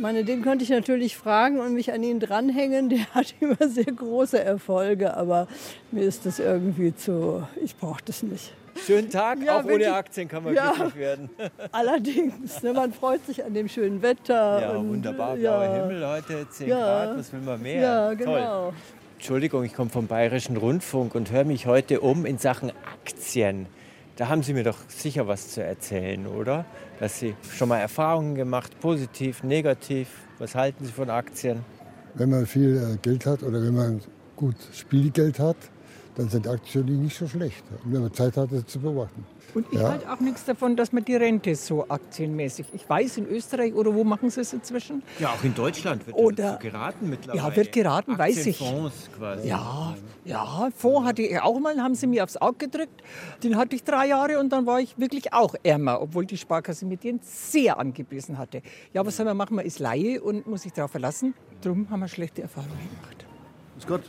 Meine, 0.00 0.24
den 0.24 0.42
könnte 0.42 0.64
ich 0.64 0.70
natürlich 0.70 1.16
fragen 1.16 1.60
und 1.60 1.74
mich 1.74 1.92
an 1.92 2.02
ihn 2.02 2.20
dranhängen. 2.20 2.88
Der 2.88 3.06
hat 3.14 3.34
immer 3.40 3.68
sehr 3.68 3.84
große 3.84 4.42
Erfolge, 4.42 5.16
aber 5.16 5.48
mir 5.90 6.02
ist 6.04 6.26
das 6.26 6.38
irgendwie 6.38 6.94
zu, 6.94 7.46
ich 7.62 7.76
brauche 7.76 8.02
das 8.04 8.22
nicht. 8.22 8.52
Schönen 8.86 9.08
Tag, 9.08 9.38
ja, 9.42 9.60
auch 9.60 9.64
ohne 9.64 9.94
Aktien 9.94 10.28
kann 10.28 10.42
man 10.42 10.52
ja, 10.52 10.72
glücklich 10.72 10.96
werden. 10.96 11.30
Allerdings, 11.72 12.60
ne, 12.62 12.72
man 12.72 12.92
freut 12.92 13.24
sich 13.24 13.44
an 13.44 13.54
dem 13.54 13.68
schönen 13.68 14.02
Wetter. 14.02 14.60
Ja, 14.60 14.70
und, 14.72 14.88
wunderbar, 14.88 15.36
blauer 15.36 15.64
ja, 15.64 15.74
Himmel 15.74 16.06
heute, 16.06 16.46
10 16.50 16.68
ja, 16.68 16.76
Grad, 16.78 17.18
was 17.18 17.32
will 17.32 17.40
man 17.40 17.62
mehr? 17.62 17.80
Ja, 17.80 18.14
genau. 18.14 18.70
Toll. 18.70 18.72
Entschuldigung, 19.14 19.64
ich 19.64 19.74
komme 19.74 19.90
vom 19.90 20.06
Bayerischen 20.08 20.56
Rundfunk 20.56 21.14
und 21.14 21.30
höre 21.30 21.44
mich 21.44 21.66
heute 21.66 22.00
um 22.00 22.26
in 22.26 22.38
Sachen 22.38 22.72
Aktien. 23.04 23.66
Da 24.16 24.28
haben 24.28 24.44
Sie 24.44 24.54
mir 24.54 24.62
doch 24.62 24.78
sicher 24.86 25.26
was 25.26 25.50
zu 25.50 25.62
erzählen, 25.62 26.28
oder? 26.28 26.64
Dass 27.00 27.18
Sie 27.18 27.34
schon 27.50 27.68
mal 27.68 27.78
Erfahrungen 27.78 28.36
gemacht, 28.36 28.78
positiv, 28.80 29.42
negativ. 29.42 30.08
Was 30.38 30.54
halten 30.54 30.84
Sie 30.84 30.92
von 30.92 31.10
Aktien? 31.10 31.64
Wenn 32.14 32.30
man 32.30 32.46
viel 32.46 32.76
äh, 32.76 32.96
Geld 32.98 33.26
hat 33.26 33.42
oder 33.42 33.60
wenn 33.60 33.74
man 33.74 34.00
gut 34.36 34.54
Spielgeld 34.72 35.40
hat, 35.40 35.56
dann 36.14 36.28
sind 36.28 36.46
Aktien 36.46 37.02
nicht 37.02 37.16
so 37.16 37.26
schlecht. 37.26 37.64
Und 37.84 37.92
wenn 37.92 38.02
man 38.02 38.14
Zeit 38.14 38.36
hat, 38.36 38.52
das 38.52 38.66
zu 38.66 38.78
beobachten. 38.78 39.24
Und 39.54 39.66
ich 39.70 39.78
ja. 39.78 39.88
halte 39.88 40.12
auch 40.12 40.18
nichts 40.20 40.44
davon, 40.44 40.76
dass 40.76 40.92
man 40.92 41.04
die 41.04 41.14
Rente 41.14 41.54
so 41.54 41.88
aktienmäßig. 41.88 42.66
Ich 42.72 42.88
weiß, 42.88 43.18
in 43.18 43.26
Österreich 43.26 43.72
oder 43.74 43.94
wo 43.94 44.02
machen 44.02 44.28
sie 44.28 44.40
es 44.40 44.52
inzwischen? 44.52 45.02
Ja, 45.20 45.28
auch 45.28 45.44
in 45.44 45.54
Deutschland 45.54 46.06
wird 46.06 46.16
oder, 46.16 46.56
geraten 46.56 47.08
mittlerweile. 47.08 47.48
Ja, 47.48 47.56
wird 47.56 47.72
geraten, 47.72 48.18
weiß 48.18 48.46
ich. 48.46 48.58
Fonds 48.58 49.08
quasi. 49.16 49.48
Ja, 49.48 49.94
ja, 50.24 50.68
Fonds 50.76 51.06
hatte 51.06 51.22
ich 51.22 51.40
auch 51.40 51.58
mal, 51.60 51.76
haben 51.80 51.94
sie 51.94 52.08
mir 52.08 52.24
aufs 52.24 52.36
Auge 52.36 52.66
gedrückt. 52.66 53.02
Den 53.44 53.56
hatte 53.56 53.76
ich 53.76 53.84
drei 53.84 54.08
Jahre 54.08 54.40
und 54.40 54.50
dann 54.50 54.66
war 54.66 54.80
ich 54.80 54.98
wirklich 54.98 55.32
auch 55.32 55.54
ärmer, 55.62 56.00
obwohl 56.00 56.26
die 56.26 56.36
Sparkasse 56.36 56.84
mit 56.84 57.04
denen 57.04 57.20
sehr 57.22 57.78
angebissen 57.78 58.38
hatte. 58.38 58.60
Ja, 58.92 59.06
was 59.06 59.16
soll 59.16 59.26
man 59.26 59.36
machen? 59.36 59.54
Man 59.54 59.64
ist 59.64 59.78
Laie 59.78 60.20
und 60.20 60.46
muss 60.46 60.62
sich 60.62 60.72
darauf 60.72 60.90
verlassen. 60.90 61.34
Darum 61.60 61.88
haben 61.90 62.00
wir 62.00 62.08
schlechte 62.08 62.42
Erfahrungen 62.42 62.72
gemacht. 62.72 63.24
Grüß 63.74 63.86
Gott. 63.86 64.02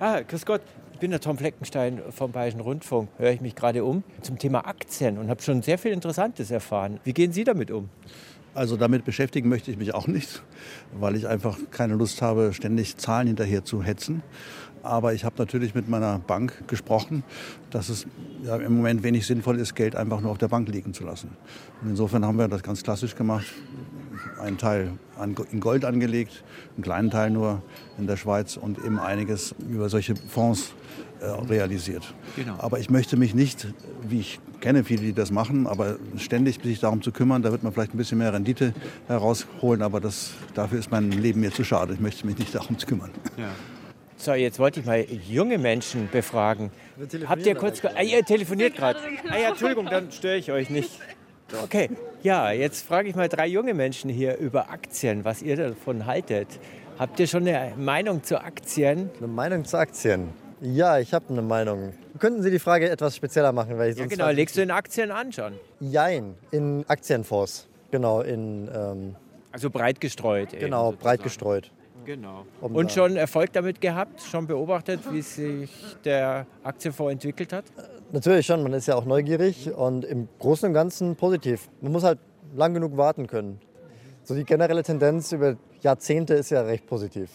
Ah, 0.00 0.20
grüß 0.20 0.44
Gott 0.44 0.62
bin 1.02 1.10
der 1.10 1.18
Tom 1.18 1.36
Fleckenstein 1.36 2.00
vom 2.10 2.30
Bayerischen 2.30 2.60
Rundfunk. 2.60 3.08
Höre 3.18 3.32
ich 3.32 3.40
mich 3.40 3.56
gerade 3.56 3.82
um 3.82 4.04
zum 4.20 4.38
Thema 4.38 4.68
Aktien 4.68 5.18
und 5.18 5.30
habe 5.30 5.42
schon 5.42 5.60
sehr 5.60 5.76
viel 5.76 5.90
Interessantes 5.90 6.52
erfahren. 6.52 7.00
Wie 7.02 7.12
gehen 7.12 7.32
Sie 7.32 7.42
damit 7.42 7.72
um? 7.72 7.88
Also 8.54 8.76
damit 8.76 9.04
beschäftigen 9.04 9.48
möchte 9.48 9.72
ich 9.72 9.78
mich 9.78 9.94
auch 9.94 10.06
nicht, 10.06 10.44
weil 10.92 11.16
ich 11.16 11.26
einfach 11.26 11.58
keine 11.72 11.94
Lust 11.94 12.22
habe, 12.22 12.52
ständig 12.52 12.98
Zahlen 12.98 13.26
hinterher 13.26 13.64
zu 13.64 13.82
hetzen. 13.82 14.22
Aber 14.82 15.14
ich 15.14 15.24
habe 15.24 15.36
natürlich 15.38 15.74
mit 15.74 15.88
meiner 15.88 16.18
Bank 16.18 16.66
gesprochen, 16.66 17.22
dass 17.70 17.88
es 17.88 18.06
ja, 18.42 18.56
im 18.56 18.76
Moment 18.76 19.02
wenig 19.02 19.26
sinnvoll 19.26 19.58
ist, 19.58 19.74
Geld 19.74 19.94
einfach 19.94 20.20
nur 20.20 20.30
auf 20.30 20.38
der 20.38 20.48
Bank 20.48 20.68
liegen 20.68 20.92
zu 20.92 21.04
lassen. 21.04 21.30
Und 21.82 21.90
insofern 21.90 22.24
haben 22.24 22.38
wir 22.38 22.48
das 22.48 22.62
ganz 22.62 22.82
klassisch 22.82 23.14
gemacht. 23.14 23.46
Einen 24.40 24.58
Teil 24.58 24.92
in 25.52 25.60
Gold 25.60 25.84
angelegt, 25.84 26.42
einen 26.74 26.82
kleinen 26.82 27.10
Teil 27.10 27.30
nur 27.30 27.62
in 27.98 28.06
der 28.06 28.16
Schweiz 28.16 28.56
und 28.56 28.78
eben 28.78 28.98
einiges 28.98 29.54
über 29.68 29.88
solche 29.88 30.16
Fonds 30.16 30.72
äh, 31.20 31.26
realisiert. 31.26 32.14
Genau. 32.34 32.54
Aber 32.58 32.80
ich 32.80 32.90
möchte 32.90 33.16
mich 33.16 33.34
nicht, 33.34 33.68
wie 34.08 34.20
ich 34.20 34.40
kenne 34.60 34.84
viele, 34.84 35.02
die 35.02 35.12
das 35.12 35.30
machen, 35.30 35.66
aber 35.66 35.96
ständig 36.16 36.60
sich 36.62 36.80
darum 36.80 37.02
zu 37.02 37.12
kümmern, 37.12 37.42
da 37.42 37.52
wird 37.52 37.62
man 37.62 37.72
vielleicht 37.72 37.94
ein 37.94 37.98
bisschen 37.98 38.18
mehr 38.18 38.32
Rendite 38.32 38.74
herausholen, 39.06 39.82
aber 39.82 40.00
das, 40.00 40.32
dafür 40.54 40.78
ist 40.78 40.90
mein 40.90 41.10
Leben 41.10 41.40
mir 41.40 41.52
zu 41.52 41.64
schade. 41.64 41.94
Ich 41.94 42.00
möchte 42.00 42.26
mich 42.26 42.38
nicht 42.38 42.54
darum 42.54 42.78
zu 42.78 42.86
kümmern. 42.86 43.10
Ja. 43.36 43.48
So, 44.22 44.34
jetzt 44.34 44.60
wollte 44.60 44.78
ich 44.78 44.86
mal 44.86 45.04
junge 45.28 45.58
Menschen 45.58 46.08
befragen. 46.08 46.70
Habt 47.26 47.44
ihr 47.44 47.56
kurz... 47.56 47.84
Ah, 47.84 48.02
ihr 48.02 48.24
telefoniert 48.24 48.76
gerade. 48.76 49.00
Ah 49.28 49.36
ja, 49.36 49.48
Entschuldigung, 49.48 49.86
dann 49.86 50.12
störe 50.12 50.36
ich 50.36 50.52
euch 50.52 50.70
nicht. 50.70 50.92
Okay, 51.64 51.90
ja, 52.22 52.52
jetzt 52.52 52.86
frage 52.86 53.08
ich 53.08 53.16
mal 53.16 53.28
drei 53.28 53.48
junge 53.48 53.74
Menschen 53.74 54.08
hier 54.08 54.36
über 54.36 54.70
Aktien, 54.70 55.24
was 55.24 55.42
ihr 55.42 55.56
davon 55.56 56.06
haltet. 56.06 56.46
Habt 57.00 57.18
ihr 57.18 57.26
schon 57.26 57.48
eine 57.48 57.72
Meinung 57.76 58.22
zu 58.22 58.40
Aktien? 58.40 59.10
Eine 59.18 59.26
Meinung 59.26 59.64
zu 59.64 59.76
Aktien? 59.76 60.28
Ja, 60.60 61.00
ich 61.00 61.12
habe 61.12 61.24
eine 61.30 61.42
Meinung. 61.42 61.92
Könnten 62.20 62.44
Sie 62.44 62.52
die 62.52 62.60
Frage 62.60 62.88
etwas 62.88 63.16
spezieller 63.16 63.50
machen? 63.50 63.76
Weil 63.76 63.90
ich 63.90 63.96
Ja, 63.96 64.04
sonst 64.04 64.12
genau. 64.12 64.30
Legst 64.30 64.56
du 64.56 64.62
in 64.62 64.70
Aktien 64.70 65.10
an 65.10 65.32
schon? 65.32 65.54
Jein, 65.80 66.36
in 66.52 66.84
Aktienfonds. 66.86 67.66
Genau, 67.90 68.20
in 68.20 68.70
ähm, 68.72 69.16
Also 69.50 69.68
breit 69.68 70.00
gestreut. 70.00 70.50
genau, 70.56 70.92
breit 70.92 71.24
gestreut. 71.24 71.72
Genau. 72.04 72.46
Um 72.60 72.74
Und 72.74 72.92
schon 72.92 73.16
Erfolg 73.16 73.52
damit 73.52 73.80
gehabt? 73.80 74.20
Schon 74.22 74.46
beobachtet, 74.46 75.00
wie 75.10 75.22
sich 75.22 75.70
der 76.04 76.46
Aktienfonds 76.62 77.12
entwickelt 77.12 77.52
hat? 77.52 77.64
Natürlich 78.12 78.46
schon, 78.46 78.62
man 78.62 78.72
ist 78.72 78.86
ja 78.86 78.94
auch 78.96 79.04
neugierig 79.04 79.72
und 79.72 80.04
im 80.04 80.28
Großen 80.38 80.68
und 80.68 80.74
Ganzen 80.74 81.16
positiv. 81.16 81.68
Man 81.80 81.92
muss 81.92 82.04
halt 82.04 82.18
lang 82.54 82.74
genug 82.74 82.96
warten 82.96 83.26
können. 83.26 83.60
So 84.24 84.34
die 84.34 84.44
generelle 84.44 84.82
Tendenz 84.82 85.32
über 85.32 85.56
Jahrzehnte 85.80 86.34
ist 86.34 86.50
ja 86.50 86.62
recht 86.62 86.86
positiv. 86.86 87.30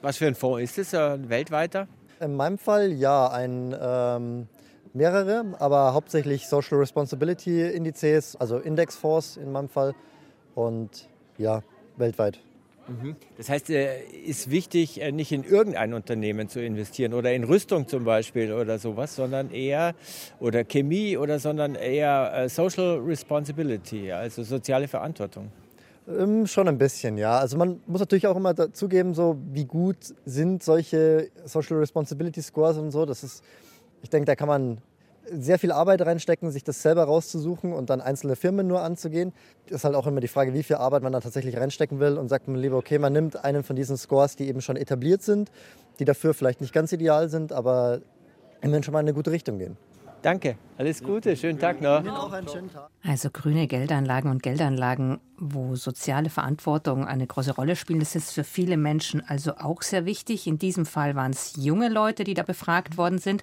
Was 0.00 0.16
für 0.16 0.26
ein 0.26 0.34
Fonds 0.34 0.62
ist 0.62 0.78
es? 0.78 0.94
Ein 0.94 1.28
weltweiter? 1.28 1.86
In 2.20 2.34
meinem 2.36 2.58
Fall 2.58 2.92
ja, 2.92 3.28
ein, 3.28 3.76
ähm, 3.80 4.48
mehrere, 4.94 5.44
aber 5.58 5.94
hauptsächlich 5.94 6.48
Social 6.48 6.78
Responsibility 6.78 7.68
Indizes, 7.68 8.36
also 8.36 8.58
Indexfonds 8.58 9.36
in 9.36 9.52
meinem 9.52 9.68
Fall 9.68 9.94
und 10.54 11.08
ja, 11.38 11.62
weltweit. 11.96 12.40
Das 13.36 13.48
heißt, 13.48 13.70
es 13.70 14.12
ist 14.26 14.50
wichtig, 14.50 15.00
äh, 15.00 15.12
nicht 15.12 15.32
in 15.32 15.44
irgendein 15.44 15.94
Unternehmen 15.94 16.48
zu 16.48 16.60
investieren 16.60 17.14
oder 17.14 17.32
in 17.32 17.44
Rüstung 17.44 17.86
zum 17.86 18.04
Beispiel 18.04 18.52
oder 18.52 18.78
sowas, 18.78 19.14
sondern 19.14 19.50
eher, 19.50 19.94
oder 20.40 20.64
Chemie 20.64 21.16
oder, 21.16 21.38
sondern 21.38 21.74
eher 21.76 22.32
äh, 22.34 22.48
Social 22.48 22.98
Responsibility, 22.98 24.10
also 24.10 24.42
soziale 24.42 24.88
Verantwortung. 24.88 25.50
Ähm, 26.08 26.46
schon 26.46 26.66
ein 26.66 26.78
bisschen, 26.78 27.16
ja. 27.18 27.38
Also 27.38 27.56
man 27.56 27.80
muss 27.86 28.00
natürlich 28.00 28.26
auch 28.26 28.36
immer 28.36 28.54
dazugeben, 28.54 29.14
so 29.14 29.38
wie 29.52 29.64
gut 29.64 29.96
sind 30.24 30.62
solche 30.62 31.30
Social 31.44 31.76
Responsibility 31.76 32.42
Scores 32.42 32.76
und 32.78 32.90
so. 32.90 33.06
Das 33.06 33.22
ist, 33.22 33.44
ich 34.02 34.10
denke, 34.10 34.26
da 34.26 34.34
kann 34.34 34.48
man 34.48 34.78
sehr 35.30 35.58
viel 35.58 35.72
Arbeit 35.72 36.02
reinstecken, 36.02 36.50
sich 36.50 36.64
das 36.64 36.82
selber 36.82 37.04
rauszusuchen 37.04 37.72
und 37.72 37.90
dann 37.90 38.00
einzelne 38.00 38.36
Firmen 38.36 38.66
nur 38.66 38.82
anzugehen. 38.82 39.32
Das 39.66 39.76
ist 39.76 39.84
halt 39.84 39.94
auch 39.94 40.06
immer 40.06 40.20
die 40.20 40.28
Frage, 40.28 40.54
wie 40.54 40.62
viel 40.62 40.76
Arbeit 40.76 41.02
man 41.02 41.12
da 41.12 41.20
tatsächlich 41.20 41.56
reinstecken 41.56 42.00
will 42.00 42.18
und 42.18 42.28
sagt 42.28 42.48
man 42.48 42.56
lieber, 42.56 42.76
okay, 42.76 42.98
man 42.98 43.12
nimmt 43.12 43.44
einen 43.44 43.62
von 43.62 43.76
diesen 43.76 43.96
Scores, 43.96 44.36
die 44.36 44.48
eben 44.48 44.60
schon 44.60 44.76
etabliert 44.76 45.22
sind, 45.22 45.50
die 45.98 46.04
dafür 46.04 46.34
vielleicht 46.34 46.60
nicht 46.60 46.72
ganz 46.72 46.92
ideal 46.92 47.28
sind, 47.28 47.52
aber 47.52 48.00
immerhin 48.60 48.82
schon 48.82 48.92
mal 48.92 49.00
in 49.00 49.06
eine 49.06 49.14
gute 49.14 49.30
Richtung 49.30 49.58
gehen. 49.58 49.76
Danke, 50.22 50.56
alles 50.78 51.02
Gute, 51.02 51.36
schönen 51.36 51.58
Tag 51.58 51.80
noch. 51.80 52.06
Auch 52.06 52.32
einen 52.32 52.46
schönen 52.46 52.72
Tag. 52.72 52.88
Also 53.02 53.28
grüne 53.30 53.66
Geldanlagen 53.66 54.30
und 54.30 54.40
Geldanlagen, 54.40 55.18
wo 55.36 55.74
soziale 55.74 56.30
Verantwortung 56.30 57.04
eine 57.04 57.26
große 57.26 57.52
Rolle 57.56 57.74
spielen, 57.74 57.98
das 57.98 58.14
ist 58.14 58.30
für 58.30 58.44
viele 58.44 58.76
Menschen 58.76 59.20
also 59.26 59.56
auch 59.56 59.82
sehr 59.82 60.04
wichtig. 60.04 60.46
In 60.46 60.58
diesem 60.58 60.86
Fall 60.86 61.16
waren 61.16 61.32
es 61.32 61.54
junge 61.56 61.88
Leute, 61.88 62.22
die 62.22 62.34
da 62.34 62.44
befragt 62.44 62.96
worden 62.96 63.18
sind. 63.18 63.42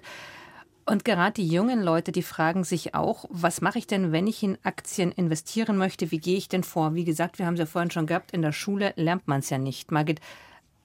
Und 0.90 1.04
gerade 1.04 1.34
die 1.34 1.46
jungen 1.46 1.80
Leute, 1.80 2.10
die 2.10 2.24
fragen 2.24 2.64
sich 2.64 2.96
auch, 2.96 3.24
was 3.28 3.60
mache 3.60 3.78
ich 3.78 3.86
denn, 3.86 4.10
wenn 4.10 4.26
ich 4.26 4.42
in 4.42 4.58
Aktien 4.64 5.12
investieren 5.12 5.76
möchte? 5.76 6.10
Wie 6.10 6.18
gehe 6.18 6.36
ich 6.36 6.48
denn 6.48 6.64
vor? 6.64 6.96
Wie 6.96 7.04
gesagt, 7.04 7.38
wir 7.38 7.46
haben 7.46 7.54
es 7.54 7.60
ja 7.60 7.66
vorhin 7.66 7.92
schon 7.92 8.06
gehabt, 8.06 8.32
in 8.32 8.42
der 8.42 8.50
Schule 8.50 8.92
lernt 8.96 9.28
man 9.28 9.38
es 9.38 9.50
ja 9.50 9.58
nicht. 9.58 9.92
Margit, 9.92 10.20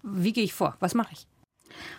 wie 0.03 0.31
gehe 0.31 0.43
ich 0.43 0.53
vor? 0.53 0.77
Was 0.79 0.93
mache 0.93 1.13
ich? 1.13 1.25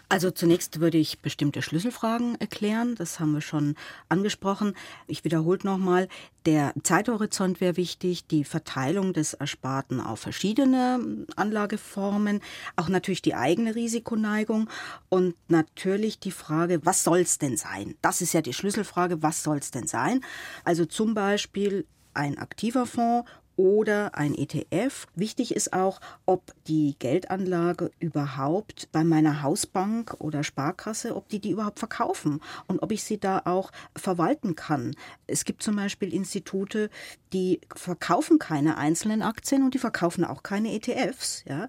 Also 0.08 0.30
zunächst 0.30 0.80
würde 0.80 0.98
ich 0.98 1.20
bestimmte 1.20 1.62
Schlüsselfragen 1.62 2.40
erklären. 2.40 2.94
Das 2.94 3.18
haben 3.18 3.32
wir 3.32 3.40
schon 3.40 3.74
angesprochen. 4.08 4.74
Ich 5.06 5.24
wiederhole 5.24 5.58
nochmal. 5.64 6.08
Der 6.44 6.72
Zeithorizont 6.84 7.60
wäre 7.60 7.76
wichtig, 7.76 8.26
die 8.28 8.44
Verteilung 8.44 9.12
des 9.12 9.34
Ersparten 9.34 10.00
auf 10.00 10.20
verschiedene 10.20 11.26
Anlageformen, 11.34 12.40
auch 12.76 12.88
natürlich 12.88 13.22
die 13.22 13.34
eigene 13.34 13.74
Risikoneigung 13.74 14.70
und 15.08 15.34
natürlich 15.48 16.20
die 16.20 16.30
Frage, 16.30 16.84
was 16.84 17.02
soll 17.02 17.18
es 17.18 17.38
denn 17.38 17.56
sein? 17.56 17.96
Das 18.00 18.20
ist 18.20 18.32
ja 18.32 18.42
die 18.42 18.54
Schlüsselfrage, 18.54 19.22
was 19.22 19.42
soll 19.42 19.58
es 19.58 19.72
denn 19.72 19.88
sein? 19.88 20.20
Also 20.64 20.84
zum 20.84 21.14
Beispiel 21.14 21.84
ein 22.14 22.38
aktiver 22.38 22.86
Fonds 22.86 23.28
oder 23.56 24.14
ein 24.14 24.34
ETF. 24.34 25.06
Wichtig 25.14 25.54
ist 25.54 25.72
auch, 25.72 26.00
ob 26.26 26.52
die 26.66 26.94
Geldanlage 26.98 27.90
überhaupt 27.98 28.88
bei 28.92 29.02
meiner 29.02 29.42
Hausbank 29.42 30.14
oder 30.18 30.44
Sparkasse, 30.44 31.16
ob 31.16 31.28
die 31.28 31.40
die 31.40 31.50
überhaupt 31.50 31.78
verkaufen 31.78 32.40
und 32.66 32.82
ob 32.82 32.92
ich 32.92 33.02
sie 33.02 33.18
da 33.18 33.42
auch 33.44 33.72
verwalten 33.96 34.54
kann. 34.54 34.94
Es 35.26 35.44
gibt 35.44 35.62
zum 35.62 35.76
Beispiel 35.76 36.12
Institute, 36.12 36.90
die 37.32 37.60
verkaufen 37.74 38.38
keine 38.38 38.76
einzelnen 38.76 39.22
Aktien 39.22 39.62
und 39.62 39.74
die 39.74 39.78
verkaufen 39.78 40.24
auch 40.24 40.42
keine 40.42 40.74
ETFs. 40.74 41.44
Ja? 41.48 41.68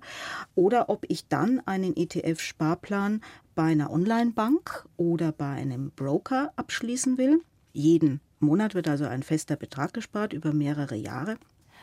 Oder 0.56 0.90
ob 0.90 1.06
ich 1.08 1.28
dann 1.28 1.62
einen 1.66 1.96
ETF-Sparplan 1.96 3.22
bei 3.56 3.64
einer 3.64 3.92
Online-Bank 3.92 4.86
oder 4.98 5.32
bei 5.32 5.50
einem 5.50 5.92
Broker 5.92 6.52
abschließen 6.58 7.18
will. 7.18 7.42
Jeden 7.74 8.22
Monat 8.40 8.76
wird 8.76 8.88
also 8.88 9.06
ein 9.06 9.24
fester 9.24 9.56
Betrag 9.56 9.94
gespart 9.94 10.34
über 10.34 10.54
mehrere 10.54 10.96
Jahre. 10.96 11.38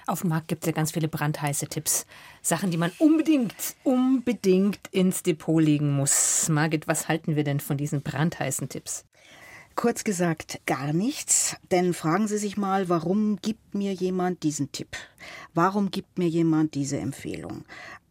Auf 0.06 0.20
dem 0.20 0.30
Markt 0.30 0.48
gibt 0.48 0.64
es 0.64 0.66
ja 0.66 0.72
ganz 0.72 0.92
viele 0.92 1.08
brandheiße 1.08 1.66
Tipps. 1.68 2.06
Sachen, 2.42 2.70
die 2.70 2.76
man 2.76 2.92
unbedingt, 2.98 3.54
unbedingt 3.84 4.80
ins 4.90 5.22
Depot 5.22 5.62
legen 5.62 5.92
muss. 5.92 6.48
Margit, 6.50 6.86
was 6.86 7.08
halten 7.08 7.36
wir 7.36 7.44
denn 7.44 7.60
von 7.60 7.78
diesen 7.78 8.02
brandheißen 8.02 8.68
Tipps? 8.68 9.06
Kurz 9.76 10.04
gesagt, 10.04 10.60
gar 10.66 10.92
nichts. 10.92 11.56
Denn 11.70 11.94
fragen 11.94 12.28
Sie 12.28 12.38
sich 12.38 12.56
mal, 12.56 12.88
warum 12.88 13.36
gibt 13.40 13.74
mir 13.74 13.92
jemand 13.92 14.42
diesen 14.42 14.70
Tipp? 14.72 14.96
Warum 15.54 15.90
gibt 15.90 16.18
mir 16.18 16.28
jemand 16.28 16.74
diese 16.74 16.98
Empfehlung? 16.98 17.64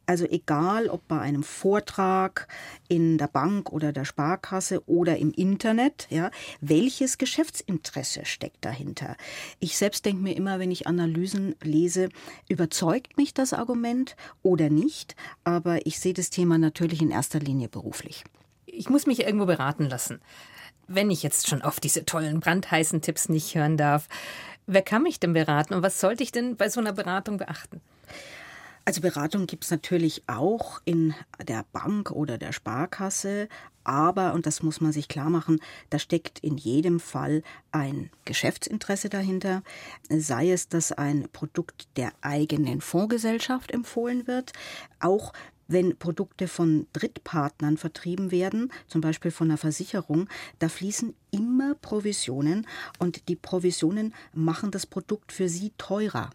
Also 0.06 0.26
egal, 0.26 0.90
ob 0.90 1.08
bei 1.08 1.20
einem 1.20 1.44
Vortrag 1.44 2.48
in 2.90 3.18
der 3.18 3.28
Bank 3.28 3.72
oder 3.72 3.94
der 3.94 4.04
Sparkasse 4.04 4.84
oder 4.88 5.18
im 5.18 5.32
Internet, 5.32 6.08
ja, 6.10 6.30
welches 6.60 7.18
Geschäftsinteresse 7.18 8.26
steckt 8.26 8.66
dahinter? 8.66 9.16
Ich 9.60 9.78
selbst 9.78 10.06
denke 10.06 10.22
mir 10.22 10.36
immer, 10.36 10.60
wenn 10.60 10.72
ich 10.72 10.88
Analysen 10.88 11.56
lese, 11.64 12.10
überzeugt 12.50 13.16
mich 13.16 13.34
das 13.34 13.54
Argument 13.54 14.18
oder 14.42 14.70
nicht? 14.70 15.16
Aber 15.46 15.86
ich 15.86 16.00
sehe 16.00 16.14
das 16.14 16.30
Thema 16.30 16.58
natürlich 16.58 17.02
in 17.02 17.12
erster 17.12 17.40
Linie 17.40 17.70
beruflich. 17.70 18.26
Ich 18.66 18.90
muss 18.90 19.06
mich 19.06 19.22
irgendwo 19.22 19.46
beraten 19.46 19.86
lassen. 19.86 20.20
Wenn 20.88 21.12
ich 21.12 21.24
jetzt 21.24 21.48
schon 21.48 21.62
auf 21.62 21.80
diese 21.80 22.06
tollen 22.06 22.42
brandheißen 22.42 23.02
Tipps 23.02 23.30
nicht 23.30 23.56
hören 23.56 23.78
darf, 23.78 24.10
wer 24.68 24.82
kann 24.82 25.04
mich 25.04 25.22
denn 25.22 25.32
beraten 25.32 25.74
und 25.74 25.82
was 25.82 26.02
sollte 26.02 26.24
ich 26.24 26.34
denn 26.34 26.58
bei 26.58 26.68
so 26.68 26.82
einer 26.82 26.92
Beratung 26.92 27.38
beachten? 27.38 27.80
Also 28.86 29.00
Beratung 29.00 29.48
gibt 29.48 29.64
es 29.64 29.72
natürlich 29.72 30.24
auch 30.28 30.82
in 30.84 31.16
der 31.48 31.66
Bank 31.72 32.12
oder 32.12 32.38
der 32.38 32.52
Sparkasse, 32.52 33.48
aber, 33.86 34.34
und 34.34 34.46
das 34.46 34.62
muss 34.62 34.82
man 34.82 34.92
sich 34.92 35.08
klar 35.08 35.30
machen, 35.30 35.62
da 35.90 36.00
steckt 36.00 36.40
in 36.40 36.58
jedem 36.58 37.00
Fall 37.00 37.44
ein 37.72 38.10
Geschäftsinteresse 38.26 39.08
dahinter, 39.08 39.64
sei 40.10 40.52
es, 40.52 40.68
dass 40.68 40.92
ein 40.92 41.30
Produkt 41.32 41.88
der 41.96 42.12
eigenen 42.22 42.82
Fondsgesellschaft 42.82 43.72
empfohlen 43.72 44.28
wird, 44.28 44.52
auch 45.00 45.32
wenn 45.68 45.98
Produkte 45.98 46.50
von 46.50 46.88
Drittpartnern 46.92 47.78
vertrieben 47.78 48.32
werden, 48.32 48.70
zum 48.88 49.00
Beispiel 49.00 49.32
von 49.32 49.48
einer 49.50 49.58
Versicherung, 49.58 50.28
da 50.60 50.68
fließen 50.68 51.16
immer 51.34 51.76
Provisionen 51.76 52.68
und 53.00 53.28
die 53.28 53.36
Provisionen 53.36 54.14
machen 54.34 54.72
das 54.72 54.86
Produkt 54.86 55.32
für 55.32 55.50
Sie 55.50 55.74
teurer. 55.78 56.30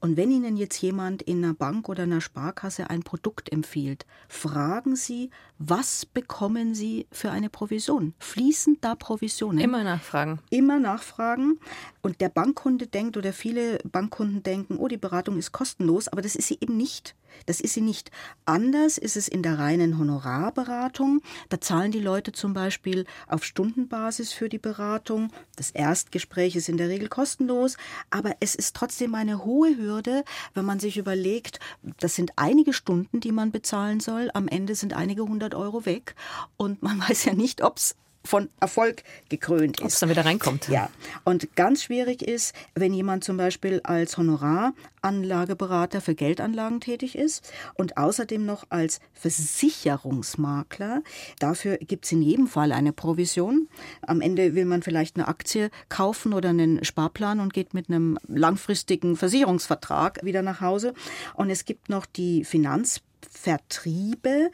Und 0.00 0.16
wenn 0.16 0.30
Ihnen 0.30 0.56
jetzt 0.56 0.80
jemand 0.80 1.22
in 1.22 1.44
einer 1.44 1.54
Bank 1.54 1.88
oder 1.88 2.04
einer 2.04 2.20
Sparkasse 2.20 2.90
ein 2.90 3.02
Produkt 3.02 3.52
empfiehlt, 3.52 4.06
fragen 4.28 4.96
Sie, 4.96 5.30
was 5.58 6.06
bekommen 6.06 6.74
Sie 6.74 7.06
für 7.12 7.30
eine 7.30 7.50
Provision? 7.50 8.14
Fließen 8.18 8.78
da 8.80 8.94
Provisionen? 8.94 9.58
Immer 9.58 9.84
nachfragen. 9.84 10.40
immer 10.48 10.80
nachfragen. 10.80 11.58
Und 12.02 12.20
der 12.20 12.30
Bankkunde 12.30 12.86
denkt 12.86 13.16
oder 13.16 13.32
viele 13.32 13.78
Bankkunden 13.84 14.42
denken, 14.42 14.78
oh, 14.78 14.88
die 14.88 14.96
Beratung 14.96 15.38
ist 15.38 15.52
kostenlos, 15.52 16.08
aber 16.08 16.22
das 16.22 16.34
ist 16.34 16.48
sie 16.48 16.58
eben 16.60 16.76
nicht. 16.76 17.14
Das 17.46 17.60
ist 17.60 17.74
sie 17.74 17.80
nicht. 17.80 18.10
Anders 18.44 18.98
ist 18.98 19.16
es 19.16 19.28
in 19.28 19.42
der 19.42 19.58
reinen 19.58 19.98
Honorarberatung. 19.98 21.22
Da 21.48 21.60
zahlen 21.60 21.92
die 21.92 22.00
Leute 22.00 22.32
zum 22.32 22.54
Beispiel 22.54 23.04
auf 23.28 23.44
Stundenbasis 23.44 24.29
für 24.32 24.48
die 24.48 24.58
Beratung. 24.58 25.32
Das 25.56 25.70
Erstgespräch 25.70 26.56
ist 26.56 26.68
in 26.68 26.76
der 26.76 26.88
Regel 26.88 27.08
kostenlos, 27.08 27.76
aber 28.10 28.34
es 28.40 28.54
ist 28.54 28.76
trotzdem 28.76 29.14
eine 29.14 29.44
hohe 29.44 29.76
Hürde, 29.76 30.24
wenn 30.54 30.64
man 30.64 30.80
sich 30.80 30.96
überlegt, 30.96 31.60
das 31.98 32.14
sind 32.14 32.32
einige 32.36 32.72
Stunden, 32.72 33.20
die 33.20 33.32
man 33.32 33.50
bezahlen 33.50 34.00
soll. 34.00 34.30
Am 34.34 34.48
Ende 34.48 34.74
sind 34.74 34.94
einige 34.94 35.22
hundert 35.22 35.54
Euro 35.54 35.86
weg 35.86 36.14
und 36.56 36.82
man 36.82 37.00
weiß 37.08 37.24
ja 37.24 37.34
nicht, 37.34 37.62
ob 37.62 37.78
es 37.78 37.96
von 38.24 38.50
Erfolg 38.60 39.02
gekrönt 39.28 39.78
ist. 39.78 39.84
Ob 39.84 39.88
es 39.88 40.00
dann 40.00 40.10
wieder 40.10 40.24
reinkommt. 40.24 40.68
Ja, 40.68 40.90
und 41.24 41.56
ganz 41.56 41.82
schwierig 41.82 42.22
ist, 42.22 42.54
wenn 42.74 42.92
jemand 42.92 43.24
zum 43.24 43.36
Beispiel 43.36 43.80
als 43.82 44.18
Honoraranlageberater 44.18 46.00
für 46.00 46.14
Geldanlagen 46.14 46.80
tätig 46.80 47.16
ist 47.16 47.50
und 47.74 47.96
außerdem 47.96 48.44
noch 48.44 48.64
als 48.68 49.00
Versicherungsmakler. 49.14 51.02
Dafür 51.38 51.78
gibt 51.78 52.04
es 52.04 52.12
in 52.12 52.22
jedem 52.22 52.46
Fall 52.46 52.72
eine 52.72 52.92
Provision. 52.92 53.68
Am 54.02 54.20
Ende 54.20 54.54
will 54.54 54.66
man 54.66 54.82
vielleicht 54.82 55.16
eine 55.16 55.28
Aktie 55.28 55.70
kaufen 55.88 56.34
oder 56.34 56.50
einen 56.50 56.84
Sparplan 56.84 57.40
und 57.40 57.54
geht 57.54 57.74
mit 57.74 57.88
einem 57.88 58.18
langfristigen 58.28 59.16
Versicherungsvertrag 59.16 60.24
wieder 60.24 60.42
nach 60.42 60.60
Hause. 60.60 60.94
Und 61.34 61.50
es 61.50 61.64
gibt 61.64 61.88
noch 61.88 62.06
die 62.06 62.44
Finanzvertriebe 62.44 64.50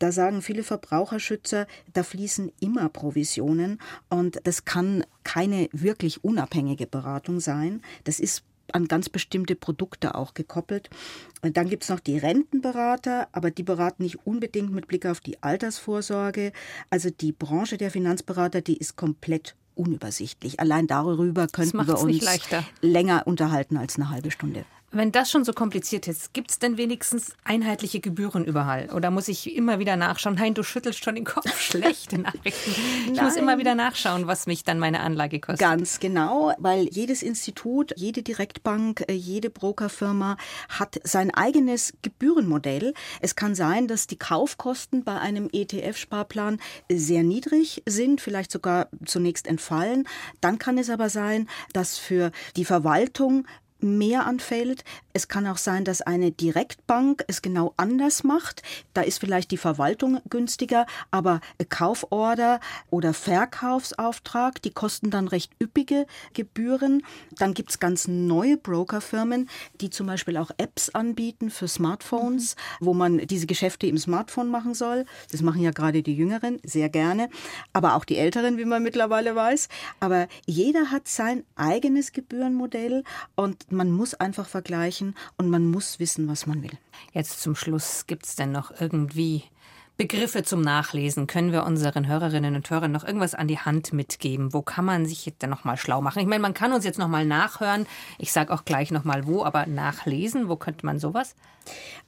Da 0.00 0.12
sagen 0.12 0.42
viele 0.42 0.64
Verbraucherschützer, 0.64 1.66
da 1.92 2.02
fließen 2.02 2.50
immer 2.58 2.88
Provisionen 2.88 3.78
und 4.08 4.40
das 4.44 4.64
kann 4.64 5.04
keine 5.24 5.68
wirklich 5.72 6.24
unabhängige 6.24 6.86
Beratung 6.86 7.38
sein. 7.38 7.82
Das 8.04 8.18
ist 8.18 8.42
an 8.72 8.88
ganz 8.88 9.08
bestimmte 9.08 9.56
Produkte 9.56 10.14
auch 10.14 10.32
gekoppelt. 10.32 10.88
Und 11.42 11.56
dann 11.56 11.68
gibt 11.68 11.82
es 11.82 11.88
noch 11.90 12.00
die 12.00 12.16
Rentenberater, 12.16 13.28
aber 13.32 13.50
die 13.50 13.62
beraten 13.62 14.02
nicht 14.02 14.26
unbedingt 14.26 14.72
mit 14.72 14.88
Blick 14.88 15.06
auf 15.06 15.20
die 15.20 15.42
Altersvorsorge. 15.42 16.52
Also 16.88 17.10
die 17.10 17.32
Branche 17.32 17.76
der 17.76 17.90
Finanzberater, 17.90 18.62
die 18.62 18.76
ist 18.76 18.96
komplett 18.96 19.54
unübersichtlich. 19.74 20.60
Allein 20.60 20.86
darüber 20.86 21.46
könnten 21.46 21.86
wir 21.86 21.98
uns 21.98 22.24
länger 22.80 23.26
unterhalten 23.26 23.76
als 23.76 23.96
eine 23.96 24.08
halbe 24.08 24.30
Stunde. 24.30 24.64
Wenn 24.92 25.12
das 25.12 25.30
schon 25.30 25.44
so 25.44 25.52
kompliziert 25.52 26.08
ist, 26.08 26.32
gibt 26.32 26.50
es 26.50 26.58
denn 26.58 26.76
wenigstens 26.76 27.36
einheitliche 27.44 28.00
Gebühren 28.00 28.44
überall? 28.44 28.90
Oder 28.90 29.12
muss 29.12 29.28
ich 29.28 29.54
immer 29.54 29.78
wieder 29.78 29.94
nachschauen? 29.94 30.34
Nein, 30.34 30.54
du 30.54 30.64
schüttelst 30.64 31.04
schon 31.04 31.14
den 31.14 31.24
Kopf. 31.24 31.60
Schlechte 31.60 32.18
Nachrichten. 32.18 32.74
Ich 33.06 33.12
Nein. 33.12 33.24
muss 33.24 33.36
immer 33.36 33.58
wieder 33.58 33.76
nachschauen, 33.76 34.26
was 34.26 34.48
mich 34.48 34.64
dann 34.64 34.80
meine 34.80 34.98
Anlage 35.00 35.38
kostet. 35.38 35.60
Ganz 35.60 36.00
genau, 36.00 36.52
weil 36.58 36.88
jedes 36.90 37.22
Institut, 37.22 37.92
jede 37.96 38.24
Direktbank, 38.24 39.04
äh, 39.06 39.12
jede 39.12 39.48
Brokerfirma 39.48 40.36
hat 40.68 41.00
sein 41.04 41.32
eigenes 41.32 41.92
Gebührenmodell. 42.02 42.92
Es 43.20 43.36
kann 43.36 43.54
sein, 43.54 43.86
dass 43.86 44.08
die 44.08 44.18
Kaufkosten 44.18 45.04
bei 45.04 45.20
einem 45.20 45.48
ETF-Sparplan 45.52 46.58
sehr 46.90 47.22
niedrig 47.22 47.84
sind, 47.86 48.20
vielleicht 48.20 48.50
sogar 48.50 48.88
zunächst 49.04 49.46
entfallen. 49.46 50.08
Dann 50.40 50.58
kann 50.58 50.78
es 50.78 50.90
aber 50.90 51.10
sein, 51.10 51.48
dass 51.72 51.96
für 51.96 52.32
die 52.56 52.64
Verwaltung 52.64 53.46
mehr 53.82 54.26
anfällt. 54.26 54.84
Es 55.12 55.28
kann 55.28 55.46
auch 55.46 55.56
sein, 55.56 55.84
dass 55.84 56.02
eine 56.02 56.30
Direktbank 56.30 57.24
es 57.26 57.42
genau 57.42 57.74
anders 57.76 58.24
macht. 58.24 58.62
Da 58.94 59.02
ist 59.02 59.18
vielleicht 59.18 59.50
die 59.50 59.56
Verwaltung 59.56 60.20
günstiger, 60.28 60.86
aber 61.10 61.40
Kauforder 61.68 62.60
oder 62.90 63.12
Verkaufsauftrag, 63.14 64.62
die 64.62 64.70
kosten 64.70 65.10
dann 65.10 65.28
recht 65.28 65.52
üppige 65.60 66.06
Gebühren. 66.34 67.02
Dann 67.38 67.54
gibt 67.54 67.70
es 67.70 67.78
ganz 67.78 68.08
neue 68.08 68.56
Brokerfirmen, 68.56 69.48
die 69.80 69.90
zum 69.90 70.06
Beispiel 70.06 70.36
auch 70.36 70.50
Apps 70.58 70.90
anbieten 70.90 71.50
für 71.50 71.68
Smartphones, 71.68 72.56
mhm. 72.80 72.86
wo 72.86 72.94
man 72.94 73.18
diese 73.18 73.46
Geschäfte 73.46 73.86
im 73.86 73.98
Smartphone 73.98 74.48
machen 74.48 74.74
soll. 74.74 75.04
Das 75.32 75.42
machen 75.42 75.62
ja 75.62 75.70
gerade 75.70 76.02
die 76.02 76.14
Jüngeren 76.14 76.60
sehr 76.64 76.88
gerne, 76.88 77.28
aber 77.72 77.94
auch 77.94 78.04
die 78.04 78.16
Älteren, 78.16 78.58
wie 78.58 78.64
man 78.64 78.82
mittlerweile 78.82 79.34
weiß. 79.34 79.68
Aber 80.00 80.28
jeder 80.46 80.90
hat 80.90 81.08
sein 81.08 81.44
eigenes 81.56 82.12
Gebührenmodell 82.12 83.04
und 83.36 83.69
man 83.72 83.90
muss 83.90 84.14
einfach 84.14 84.48
vergleichen 84.48 85.14
und 85.36 85.50
man 85.50 85.70
muss 85.70 85.98
wissen, 85.98 86.28
was 86.28 86.46
man 86.46 86.62
will. 86.62 86.78
Jetzt 87.12 87.40
zum 87.40 87.54
Schluss, 87.54 88.06
gibt 88.06 88.26
es 88.26 88.36
denn 88.36 88.52
noch 88.52 88.72
irgendwie 88.80 89.44
Begriffe 90.00 90.42
zum 90.44 90.62
Nachlesen? 90.62 91.26
Können 91.26 91.52
wir 91.52 91.64
unseren 91.64 92.06
Hörerinnen 92.06 92.54
und 92.56 92.70
Hörern 92.70 92.90
noch 92.90 93.04
irgendwas 93.04 93.34
an 93.34 93.48
die 93.48 93.58
Hand 93.58 93.92
mitgeben? 93.92 94.54
Wo 94.54 94.62
kann 94.62 94.86
man 94.86 95.04
sich 95.04 95.26
jetzt 95.26 95.42
denn 95.42 95.50
noch 95.50 95.64
mal 95.64 95.76
schlau 95.76 96.00
machen? 96.00 96.20
Ich 96.20 96.26
meine, 96.26 96.40
man 96.40 96.54
kann 96.54 96.72
uns 96.72 96.86
jetzt 96.86 96.98
noch 96.98 97.06
mal 97.06 97.26
nachhören. 97.26 97.86
Ich 98.16 98.32
sage 98.32 98.50
auch 98.54 98.64
gleich 98.64 98.92
noch 98.92 99.04
mal 99.04 99.26
wo, 99.26 99.44
aber 99.44 99.66
nachlesen, 99.66 100.48
wo 100.48 100.56
könnte 100.56 100.86
man 100.86 100.98
sowas? 100.98 101.34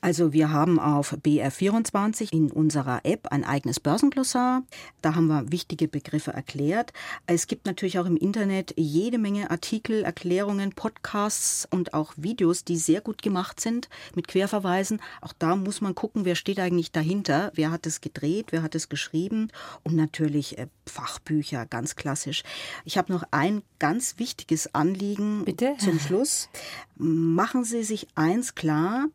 Also 0.01 0.33
wir 0.33 0.51
haben 0.51 0.81
auf 0.81 1.13
BR24 1.13 2.33
in 2.33 2.51
unserer 2.51 3.01
App 3.05 3.29
ein 3.31 3.45
eigenes 3.45 3.79
Börsenglossar. 3.79 4.63
Da 5.03 5.15
haben 5.15 5.27
wir 5.27 5.53
wichtige 5.53 5.87
Begriffe 5.87 6.33
erklärt. 6.33 6.93
Es 7.27 7.47
gibt 7.47 7.67
natürlich 7.67 7.99
auch 7.99 8.07
im 8.07 8.17
Internet 8.17 8.73
jede 8.77 9.19
Menge 9.19 9.51
Artikel, 9.51 10.03
Erklärungen, 10.03 10.73
Podcasts 10.73 11.69
und 11.71 11.95
auch 11.95 12.15
Videos, 12.17 12.65
die 12.65 12.77
sehr 12.77 13.01
gut 13.01 13.23
gemacht 13.23 13.61
sind 13.61 13.89
mit 14.15 14.29
Querverweisen. 14.29 15.01
Auch 15.21 15.35
da 15.39 15.55
muss 15.55 15.81
man 15.81 15.95
gucken, 15.95 16.25
wer 16.25 16.35
steht 16.35 16.59
eigentlich 16.59 16.91
dahinter, 16.91 17.53
wer 17.55 17.71
hat 17.71 17.82
es 17.87 18.01
gedreht, 18.01 18.47
wer 18.51 18.63
hat 18.63 18.75
es 18.75 18.89
geschrieben 18.89 19.49
und 19.83 19.95
natürlich 19.95 20.59
äh, 20.59 20.67
Fachbücher, 20.87 21.67
ganz 21.67 21.97
klassisch. 21.97 22.43
Ich 22.85 22.99
habe 22.99 23.13
noch 23.13 23.25
ein 23.31 23.63
ganz 23.79 24.19
wichtiges 24.19 24.75
Anliegen 24.75 25.45
Bitte? 25.45 25.75
zum 25.79 25.99
Schluss. 26.07 26.49
Machen 26.97 27.65
Sie 27.65 27.83
sich 27.83 28.07
eins 28.15 28.55
klar, 28.55 29.07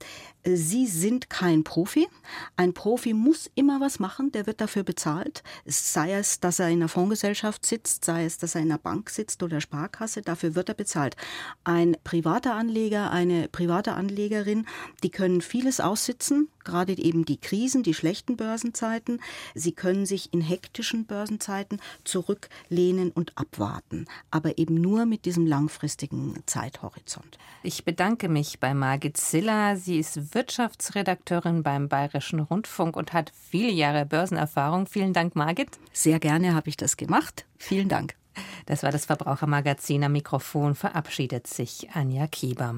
Sie 0.55 0.87
sind 0.87 1.29
kein 1.29 1.63
Profi. 1.63 2.07
Ein 2.55 2.73
Profi 2.73 3.13
muss 3.13 3.49
immer 3.55 3.81
was 3.81 3.99
machen, 3.99 4.31
der 4.31 4.45
wird 4.47 4.61
dafür 4.61 4.83
bezahlt. 4.83 5.43
Sei 5.65 6.13
es, 6.13 6.39
dass 6.39 6.59
er 6.59 6.69
in 6.69 6.79
einer 6.79 6.87
Fondsgesellschaft 6.87 7.65
sitzt, 7.65 8.05
sei 8.05 8.25
es, 8.25 8.37
dass 8.37 8.55
er 8.55 8.61
in 8.61 8.71
einer 8.71 8.77
Bank 8.77 9.09
sitzt 9.09 9.43
oder 9.43 9.59
Sparkasse, 9.59 10.21
dafür 10.21 10.55
wird 10.55 10.69
er 10.69 10.75
bezahlt. 10.75 11.15
Ein 11.63 11.97
privater 12.03 12.55
Anleger, 12.55 13.11
eine 13.11 13.49
private 13.49 13.93
Anlegerin, 13.93 14.65
die 15.03 15.09
können 15.09 15.41
vieles 15.41 15.79
aussitzen, 15.79 16.49
gerade 16.63 16.97
eben 16.97 17.25
die 17.25 17.37
Krisen, 17.37 17.83
die 17.83 17.93
schlechten 17.93 18.37
Börsenzeiten. 18.57 19.21
Sie 19.53 19.71
können 19.71 20.07
sich 20.07 20.33
in 20.33 20.41
hektischen 20.41 21.05
Börsenzeiten 21.05 21.79
zurücklehnen 22.03 23.11
und 23.11 23.37
abwarten, 23.37 24.05
aber 24.31 24.57
eben 24.57 24.81
nur 24.81 25.05
mit 25.05 25.25
diesem 25.25 25.45
langfristigen 25.45 26.41
Zeithorizont. 26.47 27.37
Ich 27.61 27.85
bedanke 27.85 28.29
mich 28.29 28.59
bei 28.59 28.73
Margit 28.73 29.17
Ziller. 29.17 29.77
Sie 29.77 29.99
ist 29.99 30.33
Wirtschaftsredakteurin 30.33 31.61
beim 31.61 31.87
Bayerischen 31.87 32.39
Rundfunk 32.39 32.97
und 32.97 33.13
hat 33.13 33.31
viele 33.49 33.71
Jahre 33.71 34.07
Börsenerfahrung. 34.07 34.87
Vielen 34.87 35.13
Dank, 35.13 35.35
Margit. 35.35 35.69
Sehr 35.93 36.19
gerne 36.19 36.55
habe 36.55 36.69
ich 36.69 36.77
das 36.77 36.97
gemacht. 36.97 37.45
Vielen 37.59 37.89
Dank. 37.89 38.15
Das 38.65 38.83
war 38.83 38.91
das 38.91 39.05
Verbrauchermagazin. 39.05 40.03
Am 40.03 40.13
Mikrofon 40.13 40.73
verabschiedet 40.73 41.45
sich 41.47 41.89
Anja 41.93 42.27
Kiebam. 42.27 42.75